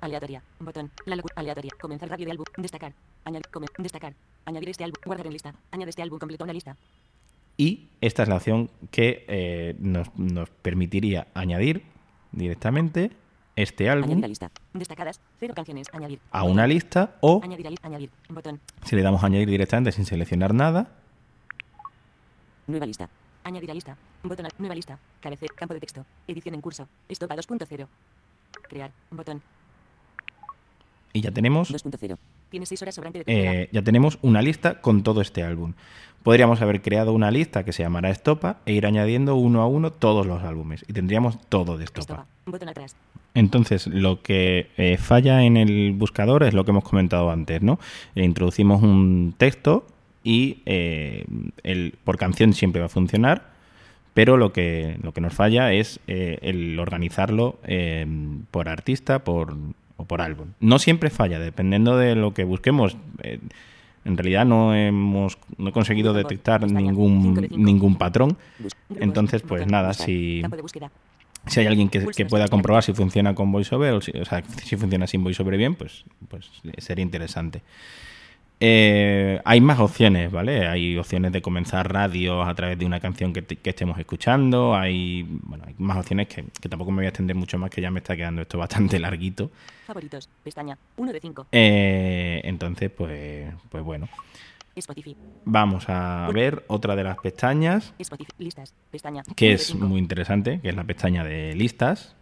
[0.00, 0.42] Aleatoria.
[0.60, 0.90] Botón.
[1.04, 1.20] La.
[1.34, 1.72] Aleatoria.
[1.80, 2.44] Comenzar radio de álbum.
[2.56, 2.92] Destacar.
[3.24, 3.46] Añadir.
[3.78, 4.14] destacar.
[4.44, 5.00] Añadir este álbum.
[5.04, 5.54] Guardar en lista.
[5.70, 6.76] Añade este álbum completo a una lista.
[7.58, 11.82] y esta es la opción que eh, nos, nos permitiría añadir
[12.32, 13.10] directamente
[13.56, 14.50] este álbum lista.
[14.74, 15.20] Destacadas.
[15.40, 15.88] Cero canciones.
[15.92, 16.20] Añadir.
[16.30, 17.66] a una lista o Añadir.
[17.82, 18.10] Añadir.
[18.28, 18.60] Botón.
[18.84, 20.88] si le damos a añadir directamente sin seleccionar nada
[22.66, 23.08] Nueva lista.
[23.44, 23.96] Añadir a lista.
[24.22, 24.48] Botón.
[24.58, 24.98] Nueva lista.
[25.20, 25.54] Cabecera.
[25.56, 26.04] Campo de texto.
[26.26, 26.88] Edición en curso.
[27.08, 27.86] Estopa 2.0.
[28.68, 28.90] Crear.
[29.10, 29.40] Botón.
[31.12, 32.18] y ya tenemos 2.0.
[32.48, 35.74] Tienes 6 horas sobrante de tu eh, ya tenemos una lista con todo este álbum.
[36.22, 39.92] Podríamos haber creado una lista que se llamara Estopa e ir añadiendo uno a uno
[39.92, 42.00] todos los álbumes y tendríamos todo de Estopa.
[42.00, 42.26] Estopa.
[42.46, 42.96] Botón atrás.
[43.34, 47.78] Entonces, lo que eh, falla en el buscador es lo que hemos comentado antes, ¿no?
[48.14, 49.86] Eh, introducimos un texto
[50.26, 51.24] y eh,
[51.62, 53.50] el, por canción siempre va a funcionar,
[54.12, 58.04] pero lo que, lo que nos falla es eh, el organizarlo eh,
[58.50, 59.56] por artista por,
[59.96, 60.48] o por álbum.
[60.60, 62.96] No siempre falla, dependiendo de lo que busquemos.
[63.22, 63.40] Eh,
[64.04, 68.36] en realidad no hemos no he conseguido detectar ningún, ningún patrón.
[69.00, 70.42] Entonces, pues nada, si,
[71.46, 74.44] si hay alguien que, que pueda comprobar si funciona con VoiceOver o, si, o sea,
[74.62, 77.62] si funciona sin VoiceOver bien, pues, pues sería interesante.
[78.58, 80.66] Eh, hay más opciones, ¿vale?
[80.66, 84.74] Hay opciones de comenzar radios a través de una canción que, te- que estemos escuchando.
[84.74, 87.80] Hay, bueno, hay más opciones que, que tampoco me voy a extender mucho más, que
[87.82, 89.50] ya me está quedando esto bastante larguito.
[89.86, 90.28] Favoritos.
[90.42, 90.78] Pestaña.
[90.96, 91.46] 1 de 5.
[91.52, 94.08] Eh, entonces, pues, pues bueno.
[94.74, 95.16] Spotify.
[95.46, 98.30] Vamos a ver otra de las pestañas, Spotify.
[98.38, 98.74] Listas.
[98.90, 99.22] Pestaña.
[99.34, 99.86] que 1 de es 5.
[99.86, 102.14] muy interesante, que es la pestaña de listas.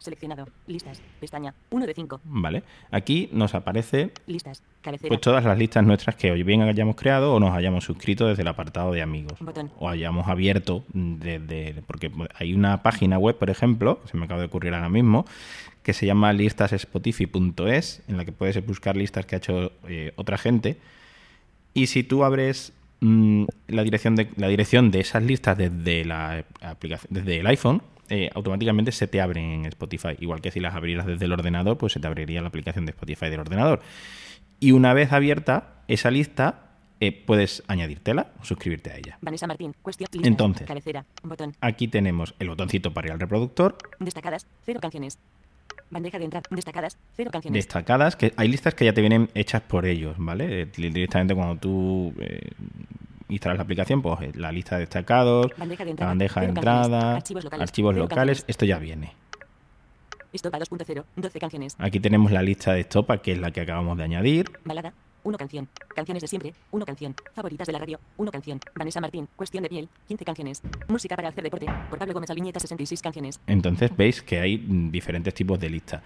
[0.00, 0.48] Seleccionado.
[0.66, 1.02] Listas.
[1.20, 1.54] Pestaña.
[1.70, 2.20] 1 de 5.
[2.24, 2.62] ¿Vale?
[2.90, 4.62] Aquí nos aparece Listas.
[4.80, 5.08] Cabecera.
[5.08, 8.40] pues todas las listas nuestras que hoy bien hayamos creado o nos hayamos suscrito desde
[8.40, 9.38] el apartado de amigos.
[9.40, 9.70] Botón.
[9.78, 11.82] O hayamos abierto desde...
[11.86, 15.26] Porque hay una página web, por ejemplo, que se me acaba de ocurrir ahora mismo,
[15.82, 20.38] que se llama listasspotify.es, en la que puedes buscar listas que ha hecho eh, otra
[20.38, 20.78] gente.
[21.74, 26.46] Y si tú abres mm, la, dirección de, la dirección de esas listas desde, la
[26.62, 30.16] aplicación, desde el iPhone, eh, automáticamente se te abren en Spotify.
[30.18, 32.90] Igual que si las abrieras desde el ordenador, pues se te abriría la aplicación de
[32.90, 33.80] Spotify del ordenador.
[34.58, 36.70] Y una vez abierta esa lista,
[37.00, 39.18] eh, puedes añadírtela o suscribirte a ella.
[39.22, 39.74] Vanessa Martín.
[39.80, 40.08] Cuestión.
[40.12, 40.26] Listas.
[40.26, 40.66] Entonces.
[40.66, 41.06] Cabecera.
[41.22, 41.54] Botón.
[41.60, 44.46] Aquí tenemos el botoncito para ir al reproductor, Destacadas.
[44.66, 45.18] 0 canciones.
[45.88, 46.44] Bandeja de entrada.
[46.50, 46.98] Destacadas.
[47.16, 47.64] 0 canciones.
[47.64, 50.62] destacadas, que hay listas que ya te vienen hechas por ellos, ¿vale?
[50.62, 52.50] Eh, Directamente cuando tú eh,
[53.30, 56.46] instalas la aplicación, pues eh, la lista de destacados, Bandeja de la entrada, bandeja de
[56.46, 59.14] entrada, archivos locales, archivos locales, esto ya viene.
[60.32, 61.04] Estopa 2.0.
[61.16, 61.76] 12 canciones.
[61.78, 64.50] Aquí tenemos la lista de estopa, que es la que acabamos de añadir.
[64.64, 64.92] Balada.
[65.22, 65.68] 1 canción.
[65.94, 66.54] Canciones de siempre.
[66.70, 67.14] 1 canción.
[67.34, 67.98] Favoritas de la radio.
[68.16, 68.60] 1 canción.
[68.74, 69.28] Vanessa Martín.
[69.36, 69.88] Cuestión de piel.
[70.08, 70.62] 15 canciones.
[70.88, 71.66] Música para hacer deporte.
[71.90, 72.60] Por Pablo Gómez Alviñeta.
[72.60, 73.40] 66 canciones.
[73.46, 76.02] Entonces veis que hay mm, diferentes tipos de listas.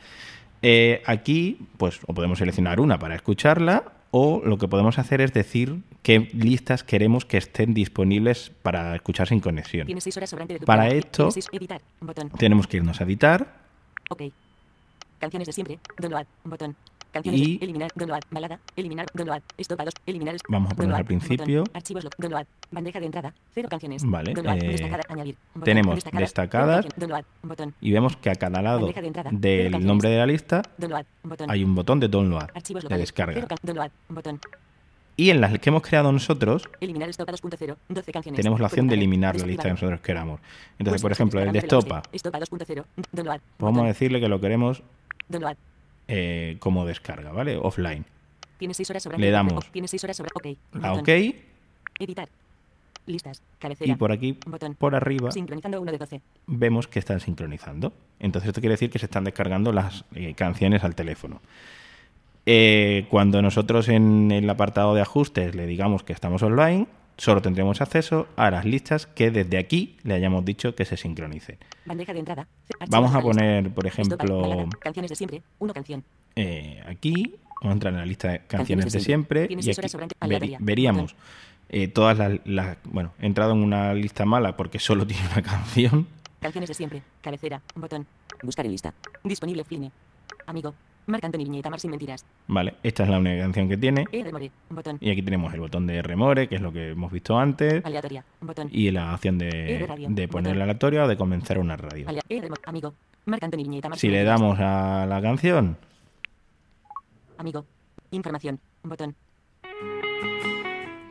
[0.63, 3.85] Eh, aquí, pues, o podemos seleccionar una para escucharla,
[4.17, 9.27] o lo que podemos hacer es decir qué listas queremos que estén disponibles para escuchar
[9.27, 9.87] sin conexión.
[9.87, 11.83] Tienes 6 horas sobrante de tu Para esto- seis- editar.
[12.39, 13.57] Tenemos que irnos a editar,
[14.11, 14.23] Ok.
[15.19, 15.79] Canciones de siempre.
[15.99, 16.27] Download.
[16.45, 16.77] Botón.
[17.15, 17.41] Canciones.
[17.41, 17.91] Y- Eliminar.
[17.95, 18.21] Download.
[18.31, 18.59] Balada.
[18.77, 19.07] Eliminar.
[19.15, 19.41] Download.
[19.57, 19.95] Estopados.
[20.05, 20.37] Eliminar.
[20.49, 21.61] Vamos a poner al principio.
[21.61, 21.77] Botón.
[21.77, 22.05] Archivos.
[22.05, 22.47] lo- Download.
[22.73, 23.33] Bandeja de entrada.
[23.55, 24.03] Cero canciones.
[24.05, 24.57] Vale, Download.
[24.63, 25.03] eh, Destacada.
[25.09, 25.37] Añadir.
[25.55, 25.65] Botón.
[25.65, 26.21] tenemos Destacadas.
[26.21, 26.77] destacadas.
[26.83, 27.01] Cero canciones.
[27.01, 27.25] Download.
[27.49, 27.75] Botón.
[27.81, 29.31] Y vemos que a cada lado de entrada.
[29.33, 30.63] Del nombre de la lista
[31.49, 33.03] hay un botón de download, Archivos de locales.
[33.07, 33.47] descarga.
[33.65, 33.87] Cero.
[34.09, 34.41] Botón.
[35.17, 37.77] Y en las que hemos creado nosotros, Eliminar estopa 2.0.
[37.89, 38.37] 12 canciones.
[38.37, 40.41] tenemos la opción de eliminar la lista que nosotros queramos.
[40.77, 42.05] Entonces, por Pulsa ejemplo, el de estopa, velocidad.
[42.13, 42.85] Estopa 2.0.
[43.13, 43.41] Download.
[43.61, 43.87] vamos a Botón.
[43.87, 44.83] decirle que lo queremos.
[46.09, 47.57] Eh, como descarga, ¿vale?
[47.57, 48.05] Offline.
[48.59, 49.31] Tienes 6 horas Le sobrante.
[49.31, 50.31] damos Tienes 6 horas sobre.
[50.35, 50.47] Ok.
[50.75, 51.01] La Botón.
[51.01, 51.35] OK
[51.99, 52.29] Editar.
[53.07, 53.43] Listas.
[53.59, 53.93] Cabecera.
[53.93, 54.75] y por aquí, Botón.
[54.77, 56.21] por arriba, Sincronizando 1 de 12.
[56.47, 57.93] vemos que están sincronizando.
[58.19, 61.41] Entonces esto quiere decir que se están descargando las eh, canciones al teléfono.
[62.47, 67.81] Eh, cuando nosotros en el apartado de ajustes le digamos que estamos online, solo tendremos
[67.81, 71.59] acceso a las listas que desde aquí le hayamos dicho que se sincronicen.
[71.87, 72.49] Bandeja de entrada.
[72.81, 75.43] Archivos Vamos a poner, por ejemplo, Canciones de siempre.
[75.59, 76.05] 1 canción.
[76.37, 80.57] eh, aquí, vamos a entrar en la lista de canciones de de siempre y aquí
[80.59, 81.15] veríamos
[81.69, 85.43] eh, todas las, las- Bueno, he entrado en una lista mala porque solo tiene una
[85.43, 86.07] canción.
[86.41, 87.03] Canciones de siempre.
[87.23, 87.63] Cabecera.
[87.75, 88.07] Botón.
[88.43, 88.93] Buscar en lista.
[89.23, 89.91] Disponible Fline.
[90.47, 90.75] Amigo.
[91.07, 92.25] Marc Anthony Viñeta Mar sin mentiras.
[92.49, 94.07] Vale, esta es la única canción que tiene.
[94.11, 94.51] E remore.
[94.71, 94.99] Botón.
[95.01, 97.85] Y aquí tenemos el botón de remore, que es lo que hemos visto antes.
[97.85, 98.25] Aleatoria.
[98.41, 98.69] Botón.
[98.73, 101.77] Y la opción E de, de radio, de poner la aleatoria o de comenzar una
[101.77, 102.09] radio.
[102.09, 102.95] Alea- E Amigo.
[103.27, 105.77] Marc Anthony Viñeta Mar Si le damos a la canción,
[107.39, 107.65] Amigo.
[108.11, 108.61] Información.
[108.83, 109.15] Botón.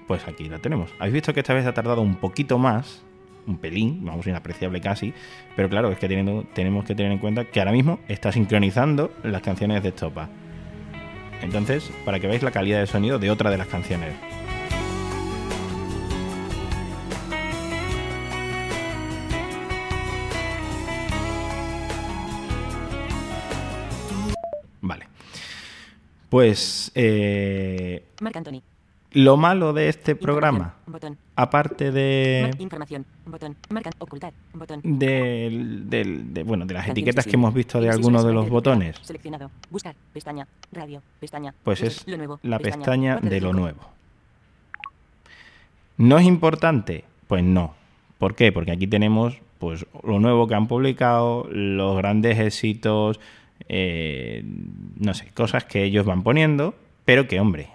[0.08, 0.92] pues aquí la tenemos.
[1.00, 3.04] Habéis visto que esta vez ha tardado un poquito más,
[3.48, 5.14] un pelín, vamos, inapreciable casi,
[5.56, 9.42] pero claro, es que tenemos que tener en cuenta que ahora mismo está sincronizando las
[9.42, 10.30] canciones de Estopa.
[11.42, 14.14] Entonces, para que veáis la calidad de sonido de otra de las canciones.
[24.82, 25.08] Vale.
[26.30, 28.62] Pues eh, Marc Anthony.
[29.14, 31.18] Lo malo de este programa, Botón.
[31.36, 33.06] aparte de, información.
[33.26, 33.56] Botón.
[33.70, 33.92] Marca.
[34.00, 34.34] Ocultar.
[34.54, 34.82] Botón.
[34.84, 38.96] del- del- de, bueno, de las etiquetas que hemos visto de algunos de los botones,
[39.02, 39.50] Seleccionado.
[39.70, 39.96] Buscar.
[40.14, 40.48] Pestaña.
[40.72, 41.02] Radio.
[41.20, 41.54] Pestaña.
[41.64, 43.82] pues es lo nuevo, la pestaña de lo nuevo.
[45.98, 47.06] ¿No es importante?
[47.28, 47.76] Pues no.
[48.18, 48.52] ¿Por qué?
[48.52, 53.20] Porque aquí tenemos pues lo nuevo que han publicado, los grandes éxitos,
[53.70, 54.44] eh,
[54.98, 57.70] no sé, cosas que ellos van poniendo, pero que, hombre,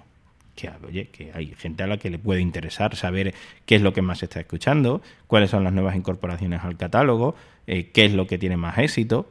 [0.59, 3.33] que, oye, que hay gente a la que le puede interesar saber
[3.65, 7.37] qué es lo que más se está escuchando, cuáles son las nuevas incorporaciones al catálogo,
[7.69, 9.31] eh, qué es lo que tiene más éxito.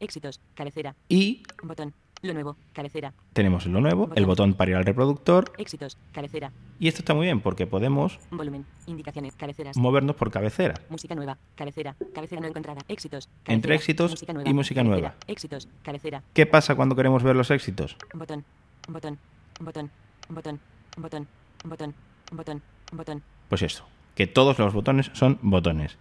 [0.00, 0.40] Éxitos.
[0.54, 0.96] Cabecera.
[1.08, 1.94] Y Botón.
[2.22, 2.56] Lo nuevo.
[2.74, 3.14] Cabecera.
[3.32, 5.96] tenemos lo nuevo, el botón para ir al reproductor, Éxitos.
[6.12, 6.52] Cabecera.
[6.78, 8.66] y esto está muy bien porque podemos Volumen.
[8.86, 9.34] Indicaciones.
[9.36, 9.74] Cabeceras.
[9.78, 10.74] movernos por cabecera.
[10.90, 11.38] Música nueva.
[11.54, 11.96] Cabecera.
[12.12, 12.82] Cabecera no encontrada.
[12.88, 13.30] Éxitos.
[13.46, 15.14] Entre cabecera, éxitos música y música cabecera, nueva.
[15.28, 15.68] Éxitos.
[15.82, 16.22] Cabecera.
[16.34, 17.96] ¿Qué pasa cuando queremos ver los éxitos?
[18.12, 18.44] Botón.
[18.86, 19.18] Botón.
[19.60, 19.90] Botón.
[20.28, 20.58] Botón.
[20.96, 21.28] Botón.
[21.64, 21.94] Botón.
[22.32, 22.62] Botón.
[22.92, 23.22] Botón.
[23.48, 25.98] Pues eso, que todos los botones son botones.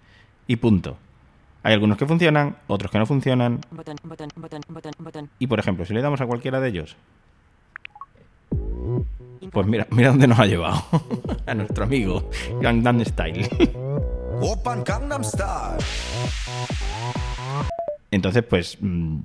[0.48, 0.98] Y punto.
[1.62, 3.60] Hay algunos que funcionan, otros que no funcionan.
[3.72, 3.98] Botón.
[4.04, 4.30] Botón.
[4.38, 4.62] Botón.
[4.70, 4.94] Botón.
[4.98, 5.30] Botón.
[5.40, 6.96] Y por ejemplo, si le damos a cualquiera de ellos,
[9.52, 10.82] pues mira, mira dónde nos ha llevado.
[11.46, 12.30] a nuestro amigo
[12.62, 13.50] Gangnam Style.
[18.12, 19.20] Entonces, pues mm,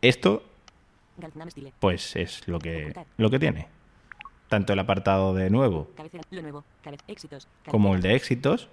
[0.00, 0.42] esto.
[1.80, 3.68] Pues es lo que lo que tiene.
[4.48, 5.88] Tanto el apartado de nuevo
[7.70, 8.68] como el de éxitos,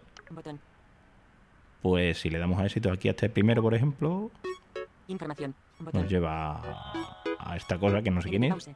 [1.82, 4.32] pues si le damos a éxitos aquí a este primero, por ejemplo,
[5.93, 6.62] nos lleva
[7.39, 8.69] a, esta cosa que no sé quién es.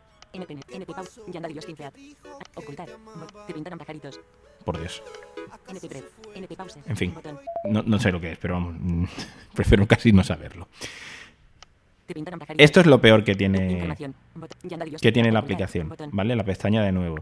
[4.64, 5.04] Por Dios.
[6.88, 7.16] En fin,
[7.66, 9.10] no, no sé lo que es, pero vamos,
[9.54, 10.68] prefiero casi no saberlo.
[12.58, 13.96] Esto es lo peor que tiene
[15.02, 15.94] que tiene la aplicación.
[16.12, 16.36] ¿vale?
[16.36, 17.18] La pestaña de nuevo.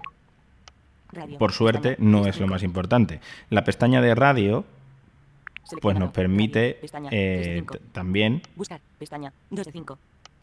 [1.37, 3.19] Por suerte no es lo más importante.
[3.49, 4.65] La pestaña de radio
[5.81, 6.79] pues nos permite
[7.11, 8.41] eh, también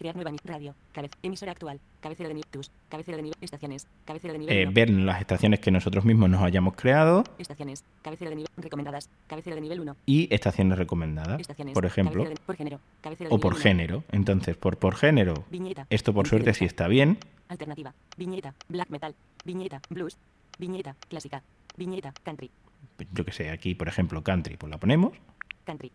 [0.01, 0.15] Buscar.
[0.15, 0.15] Pestaña.
[0.15, 0.15] 2 de 5.
[0.15, 0.75] Crear nueva radio.
[0.93, 1.11] Cabez.
[1.23, 1.81] Emisora actual.
[2.01, 2.41] Cabecera de.
[2.51, 2.71] Tus.
[2.89, 3.37] Cabecera de nivel.
[3.41, 3.87] Estaciones.
[4.05, 4.57] Cabecera de nivel.
[4.57, 7.85] eh, ver las estaciones que nosotros mismos nos hayamos creado Estaciones.
[8.03, 8.51] Cabecera de nivel.
[8.57, 9.09] Recomendadas.
[9.27, 9.97] Cabecera de nivel 1.
[10.07, 11.75] y estaciones recomendadas, Estaciones.
[11.75, 12.81] por ejemplo, de- por género.
[13.03, 14.05] De o por género.
[14.11, 15.87] Entonces, por por género, Viñeta.
[15.91, 17.19] esto por suerte sí está bien.
[17.49, 17.93] Alternativa.
[18.17, 18.55] Viñeta.
[18.69, 19.15] Black metal.
[19.45, 19.81] Viñeta.
[19.91, 20.17] Blues.
[20.59, 20.95] Viñeta.
[21.09, 21.43] Clásica.
[21.77, 22.13] Viñeta.
[22.23, 22.51] Country.
[23.13, 25.13] Yo que sé, aquí por ejemplo country, pues la ponemos
[25.65, 25.91] Country.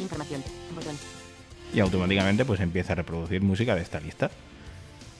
[0.00, 0.42] Información.
[0.74, 0.96] Botón.
[1.72, 4.30] y automáticamente pues empieza a reproducir música de esta lista.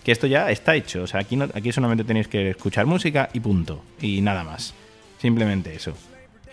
[0.05, 3.29] Que esto ya está hecho, o sea, aquí, no, aquí solamente tenéis que escuchar música
[3.35, 4.75] y punto, y nada más.
[5.19, 5.93] Simplemente eso.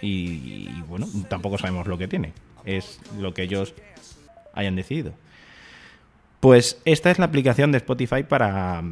[0.02, 2.34] Y, y, bueno, tampoco sabemos lo que tiene,
[2.66, 3.74] es lo que ellos
[4.54, 5.14] hayan decidido.
[6.42, 8.84] Pues esta es la aplicación de Spotify para,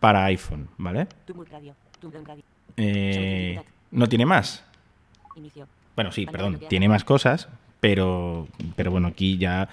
[0.00, 1.06] para iPhone, ¿vale?
[2.78, 3.60] Eh,
[3.90, 4.64] no tiene más.
[5.94, 7.48] Bueno, sí, perdón, tiene más cosas,
[7.82, 9.68] pero, pero bueno, aquí ya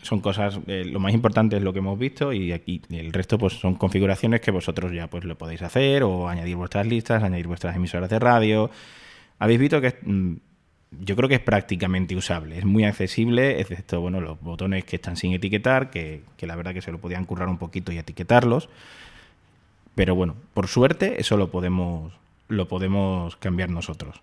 [0.00, 3.36] son cosas, eh, lo más importante es lo que hemos visto y aquí el resto
[3.36, 7.46] pues son configuraciones que vosotros ya pues lo podéis hacer o añadir vuestras listas, añadir
[7.46, 8.70] vuestras emisoras de radio.
[9.38, 10.32] Habéis visto que mm,
[11.02, 15.18] yo creo que es prácticamente usable, es muy accesible, excepto bueno, los botones que están
[15.18, 18.70] sin etiquetar, que, que la verdad que se lo podían currar un poquito y etiquetarlos.
[19.94, 22.14] Pero bueno, por suerte eso lo podemos,
[22.48, 24.22] lo podemos cambiar nosotros.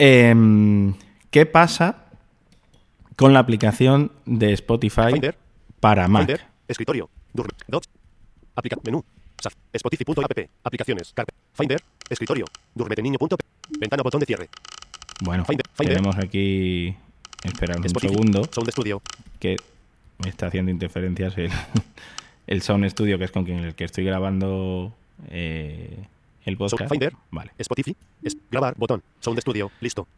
[0.00, 0.94] Em,
[1.30, 2.05] ¿Qué pasa
[3.16, 5.36] con la aplicación de Spotify Finder.
[5.80, 6.26] para Mac?
[6.26, 7.88] Finder, escritorio, Docs,
[8.54, 9.04] aplica, menú,
[9.72, 11.14] Spotify.app, aplicaciones,
[11.54, 12.44] Finder, escritorio,
[12.74, 13.36] durmeteniño.p,
[13.78, 14.48] ventana, botón de cierre,
[15.22, 16.94] Bueno, Finder, tenemos aquí.
[17.42, 18.48] Espera un Spotify, segundo.
[18.50, 19.02] Sound Studio,
[19.38, 19.56] Que
[20.18, 21.50] me está haciendo interferencias el,
[22.46, 24.92] el Sound Studio, que es con quien el que estoy grabando
[25.28, 26.06] eh,
[26.44, 26.90] el Sound podcast.
[26.90, 27.52] Finder, Vale.
[27.58, 30.08] Spotify, es, grabar, botón, Sound Studio, listo,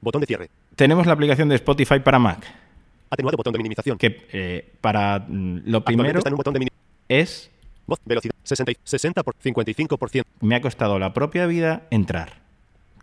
[0.00, 2.44] botón de cierre, Tenemos la aplicación de Spotify para Mac.
[3.10, 6.68] atenuado, botón de minimización, Que eh, para mm, lo primero está en un botón de
[7.08, 7.50] es.
[7.86, 12.34] voz, velocidad, 60, y- 60 por 55%, Me ha costado la propia vida entrar.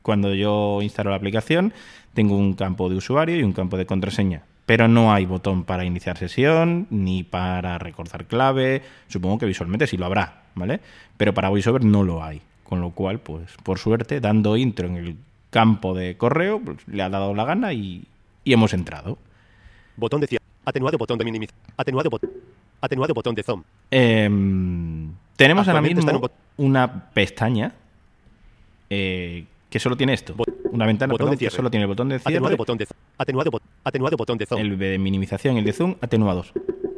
[0.02, 1.74] Cuando yo instalo la aplicación,
[2.14, 4.44] tengo un campo de usuario y un campo de contraseña.
[4.68, 8.82] Pero no hay botón para iniciar sesión, ni para recordar clave.
[9.08, 10.80] Supongo que visualmente sí lo habrá, ¿vale?
[11.18, 12.42] Pero para VoiceOver no lo hay.
[12.64, 15.16] Con lo cual, pues, por suerte, dando intro en el
[15.56, 18.04] campo de correo, pues, le ha dado la gana y,
[18.44, 19.18] y hemos entrado.
[19.96, 22.30] botón de atenuado, botón de minimización, atenuado, botón,
[22.82, 26.02] atenuado, botón de zoom, Em, tenemos ahora mismo
[26.58, 27.72] un una pestaña
[28.90, 30.36] eh, que solo tiene esto.
[30.72, 32.88] Una ventana botón perdón, de que solo tiene el botón de cierre, atenuado, botón de,
[33.18, 36.52] atenuado, bot- atenuado, botón de zoom, el de minimización y el de zoom atenuados.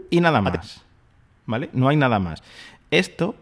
[0.09, 0.83] Y nada más.
[1.45, 1.69] ¿Vale?
[1.73, 2.41] No hay nada más.
[2.89, 3.35] Esto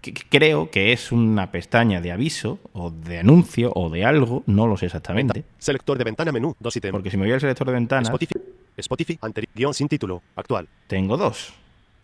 [0.00, 4.66] que- creo que es una pestaña de aviso o de anuncio o de algo, no
[4.66, 5.44] lo sé exactamente.
[5.58, 8.34] selector de ventana, menú, dos ítems, Porque si me voy al selector de ventanas, Spotify,
[8.76, 11.52] Spotify, anterior, guion sin título, actual, tengo dos.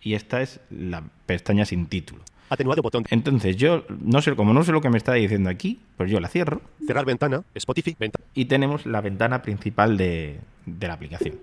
[0.02, 2.22] Y esta es la pestaña sin título.
[2.48, 5.80] atenuado, botón Entonces yo, no sé, como no sé lo que me está diciendo aquí,
[5.96, 10.86] pues yo la cierro cerrar ventana, Spotify, ventana, y tenemos la ventana principal de, de
[10.86, 11.34] la aplicación.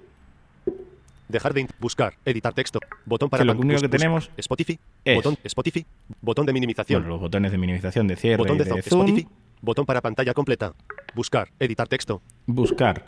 [1.27, 5.37] Dejar de buscar, editar texto, botón para Que lo único que tenemos Spotify, es- botón
[5.43, 5.85] Spotify,
[6.21, 9.01] botón de minimización, Bueno, los botones de minimización, de cierre botón y de zoom, zoom.
[9.07, 9.27] Spotify,
[9.61, 10.73] botón para pantalla completa,
[11.15, 13.05] buscar, editar texto, Buscar.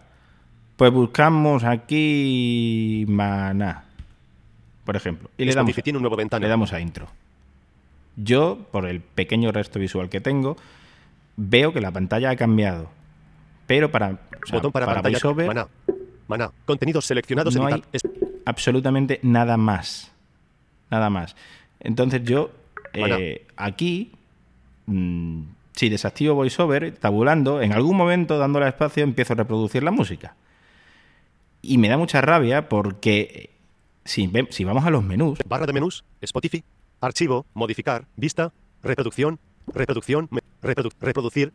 [0.77, 3.85] Pues buscamos aquí maná,
[4.83, 5.29] por ejemplo.
[5.37, 7.07] Y le damos, tiene un nuevo ventana, le damos a intro.
[8.17, 10.57] Yo, por el pequeño resto visual que tengo,
[11.37, 12.89] veo que la pantalla ha cambiado.
[13.67, 15.67] Pero para, o sea, botón para, para pantalla, VoiceOver maná,
[16.27, 18.03] maná, contenidos seleccionados, no hay es-
[18.45, 20.11] absolutamente nada más.
[20.91, 21.35] Nada más.
[21.79, 22.51] Entonces yo,
[22.93, 24.11] eh, aquí,
[24.85, 25.41] mm,
[25.73, 30.35] si desactivo VoiceOver, tabulando, en algún momento, dándole espacio, empiezo a reproducir la música.
[31.61, 33.49] Y me da mucha rabia porque eh,
[34.05, 34.27] si,
[34.63, 36.63] vamos a los menús, barra de menús, Spotify,
[37.01, 38.53] archivo, modificar, vista,
[38.83, 39.39] reproducción,
[39.73, 40.29] reproducción,
[40.61, 41.53] reprodu- reproducir,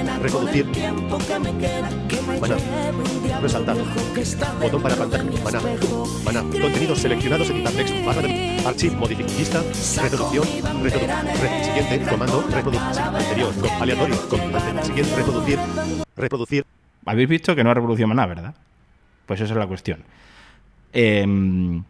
[0.00, 0.66] reproducir,
[2.40, 2.56] maná,
[3.42, 3.76] resaltar,
[4.60, 5.60] botón para pantalla, maná,
[6.24, 9.62] maná, contenidos seleccionados, editar texto, barra de archivo, modificar,
[10.02, 10.44] reproducción,
[10.82, 15.58] reprodu- re- siguiente, comando, reproducir, anterior, aleatorio, co- ante- siguiente, reproducir,
[16.16, 16.66] reproducir,
[17.06, 18.54] habéis visto que no ha reproducido nada, ¿verdad?
[19.26, 20.02] Pues esa es la cuestión.
[20.92, 21.82] Em,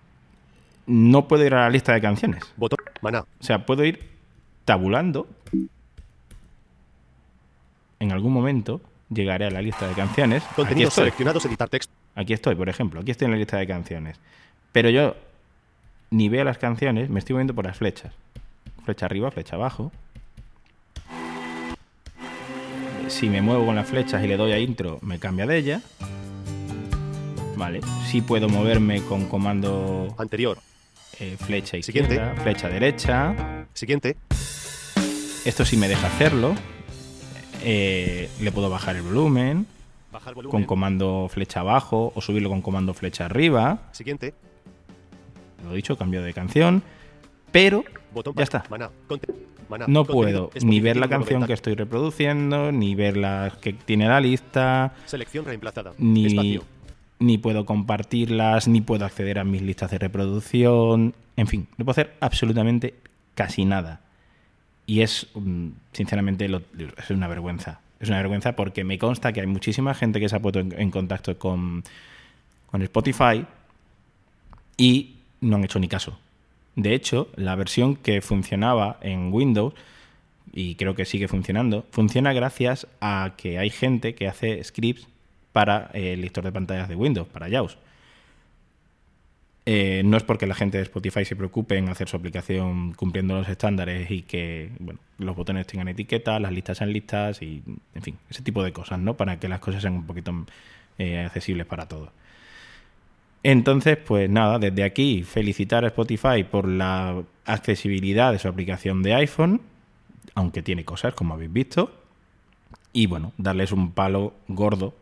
[0.86, 2.42] no puedo ir a la lista de canciones.
[2.56, 4.08] botón, maná, O sea, puedo ir
[4.64, 5.26] tabulando.
[8.00, 8.80] En algún momento
[9.10, 10.42] llegaré a la lista de canciones.
[10.56, 13.00] Contenidos seleccionados, editar texto, Aquí estoy, por ejemplo.
[13.00, 14.18] Aquí estoy en la lista de canciones.
[14.72, 15.14] Pero yo
[16.10, 18.12] ni veo las canciones, me estoy moviendo por las flechas.
[18.84, 19.92] Flecha arriba, flecha abajo.
[23.08, 25.80] Si me muevo con las flechas y le doy a intro, me cambia de ella.
[27.56, 27.80] Vale.
[28.06, 30.58] Sí puedo moverme con comando anterior,
[31.18, 32.14] eh, flecha Siguiente.
[32.14, 33.66] izquierda, flecha derecha.
[33.74, 34.16] siguiente,
[35.44, 36.54] Esto sí me deja hacerlo.
[37.62, 39.66] Eh, le puedo bajar el volumen
[40.12, 43.88] con volumen, comando flecha abajo o subirlo con comando flecha arriba.
[43.92, 44.34] siguiente,
[45.64, 46.82] Lo dicho, cambio de canción.
[47.52, 47.84] Pero
[48.14, 48.64] botón ya está.
[48.70, 49.32] maná, conte-
[49.68, 54.08] maná, No puedo ni ver la canción que estoy reproduciendo, ni ver las que tiene
[54.08, 55.92] la lista, Selección reemplazada.
[55.98, 56.64] ni, Espacio.
[57.18, 61.14] ni puedo compartirlas, ni puedo acceder a mis listas de reproducción.
[61.36, 62.94] En fin, no puedo hacer absolutamente
[63.34, 64.00] casi nada.
[64.90, 67.80] Y es, mm, sinceramente, es una vergüenza.
[68.00, 70.74] Es una vergüenza porque me consta que hay muchísima gente que se ha puesto en,
[70.76, 71.84] en contacto con,
[72.66, 73.46] con Spotify
[74.76, 76.18] y no han hecho ni caso.
[76.74, 79.74] De hecho, la versión que funcionaba en Windows,
[80.52, 85.06] y creo que sigue funcionando, funciona gracias a que hay gente que hace scripts
[85.52, 87.78] para eh, el lector de pantallas de Windows, para JAWS.
[89.66, 93.34] Eh, no es porque la gente de Spotify se preocupe en hacer su aplicación cumpliendo
[93.34, 97.62] los estándares y que bueno, los botones tengan etiquetas, las listas sean listas y,
[97.94, 99.16] en fin, ese tipo de cosas, ¿no?
[99.16, 100.46] Para que las cosas sean un poquito
[100.98, 102.10] eh, accesibles para todos.
[103.42, 109.14] Entonces, pues nada, desde aquí felicitar a Spotify por la accesibilidad de su aplicación de
[109.14, 109.62] iPhone,
[110.34, 111.92] aunque tiene cosas, como habéis visto,
[112.92, 114.94] y bueno, darles un palo gordo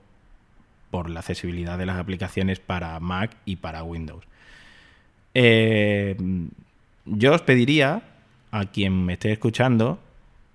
[0.91, 4.25] por la accesibilidad de las aplicaciones para Mac y para Windows.
[5.41, 6.17] Eh,
[7.05, 8.03] yo os pediría
[8.51, 10.01] a quien me esté escuchando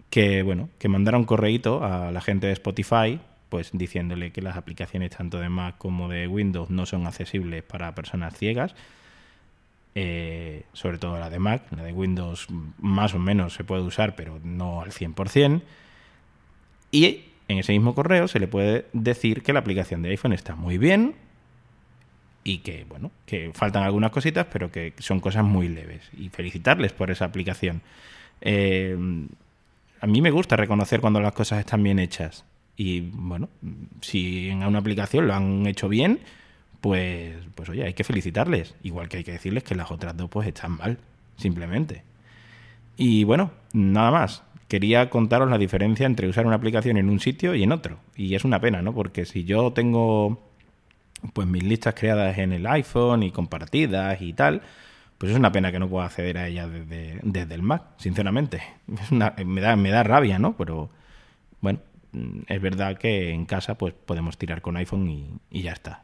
[0.10, 3.18] que, bueno, que mandara un correíto a la gente de Spotify,
[3.48, 7.96] pues diciéndole que las aplicaciones tanto de Mac como de Windows no son accesibles para
[7.96, 8.76] personas ciegas.
[9.96, 14.18] Eh, sobre todo la de Mac, la de Windows más o menos se puede usar,
[14.18, 15.62] pero no al 100%.
[16.92, 20.56] Y en ese mismo correo se le puede decir que la aplicación de iPhone está
[20.56, 21.16] muy bien,
[22.44, 26.02] y que, bueno, que faltan algunas cositas, pero que son cosas muy leves.
[26.18, 27.82] Y felicitarles por esa aplicación.
[28.42, 28.98] Eh,
[30.02, 32.44] a mí me gusta reconocer cuando las cosas están bien hechas.
[32.76, 33.50] Y bueno,
[34.02, 36.20] si en una aplicación lo han hecho bien,
[36.82, 38.76] pues, pues oye, hay que felicitarles.
[38.84, 40.98] Igual que hay que decirles que las otras dos pues están mal,
[41.38, 42.04] simplemente.
[42.98, 44.44] Y bueno, nada más.
[44.68, 48.00] Quería contaros la diferencia entre usar una aplicación en un sitio y en otro.
[48.16, 48.94] Y es una pena, ¿no?
[48.94, 50.42] Porque si yo tengo
[51.34, 54.62] pues mis listas creadas en el iPhone y compartidas y tal,
[55.18, 58.62] pues es una pena que no pueda acceder a ellas desde, desde el Mac, sinceramente.
[59.02, 60.58] Es una, me, da, me da rabia, ¿no?
[60.58, 60.90] Pero
[61.62, 61.80] bueno,
[62.48, 66.04] es verdad que en casa pues podemos tirar con iPhone y, y ya está.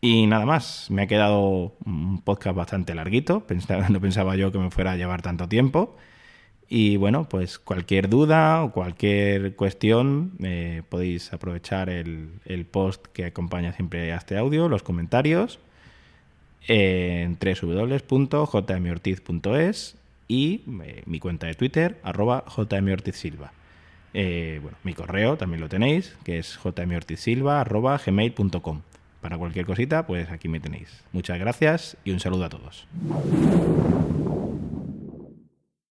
[0.00, 3.46] Y nada más, me ha quedado un podcast bastante larguito,
[3.90, 5.96] no pensaba yo que me fuera a llevar tanto tiempo.
[6.68, 13.26] Y bueno, pues cualquier duda o cualquier cuestión eh, podéis aprovechar el, el, post que
[13.26, 15.60] acompaña siempre a este audio, los comentarios,
[16.66, 19.96] en www.jmortiz.es
[20.28, 23.52] y eh, mi cuenta de Twitter, arroba jmortizsilva.
[24.14, 28.80] Eh, bueno, mi correo también lo tenéis, que es jmortizsilva, arroba gmail.com.
[29.20, 31.02] Para cualquier cosita, pues aquí me tenéis.
[31.12, 32.86] Muchas gracias y un saludo a todos.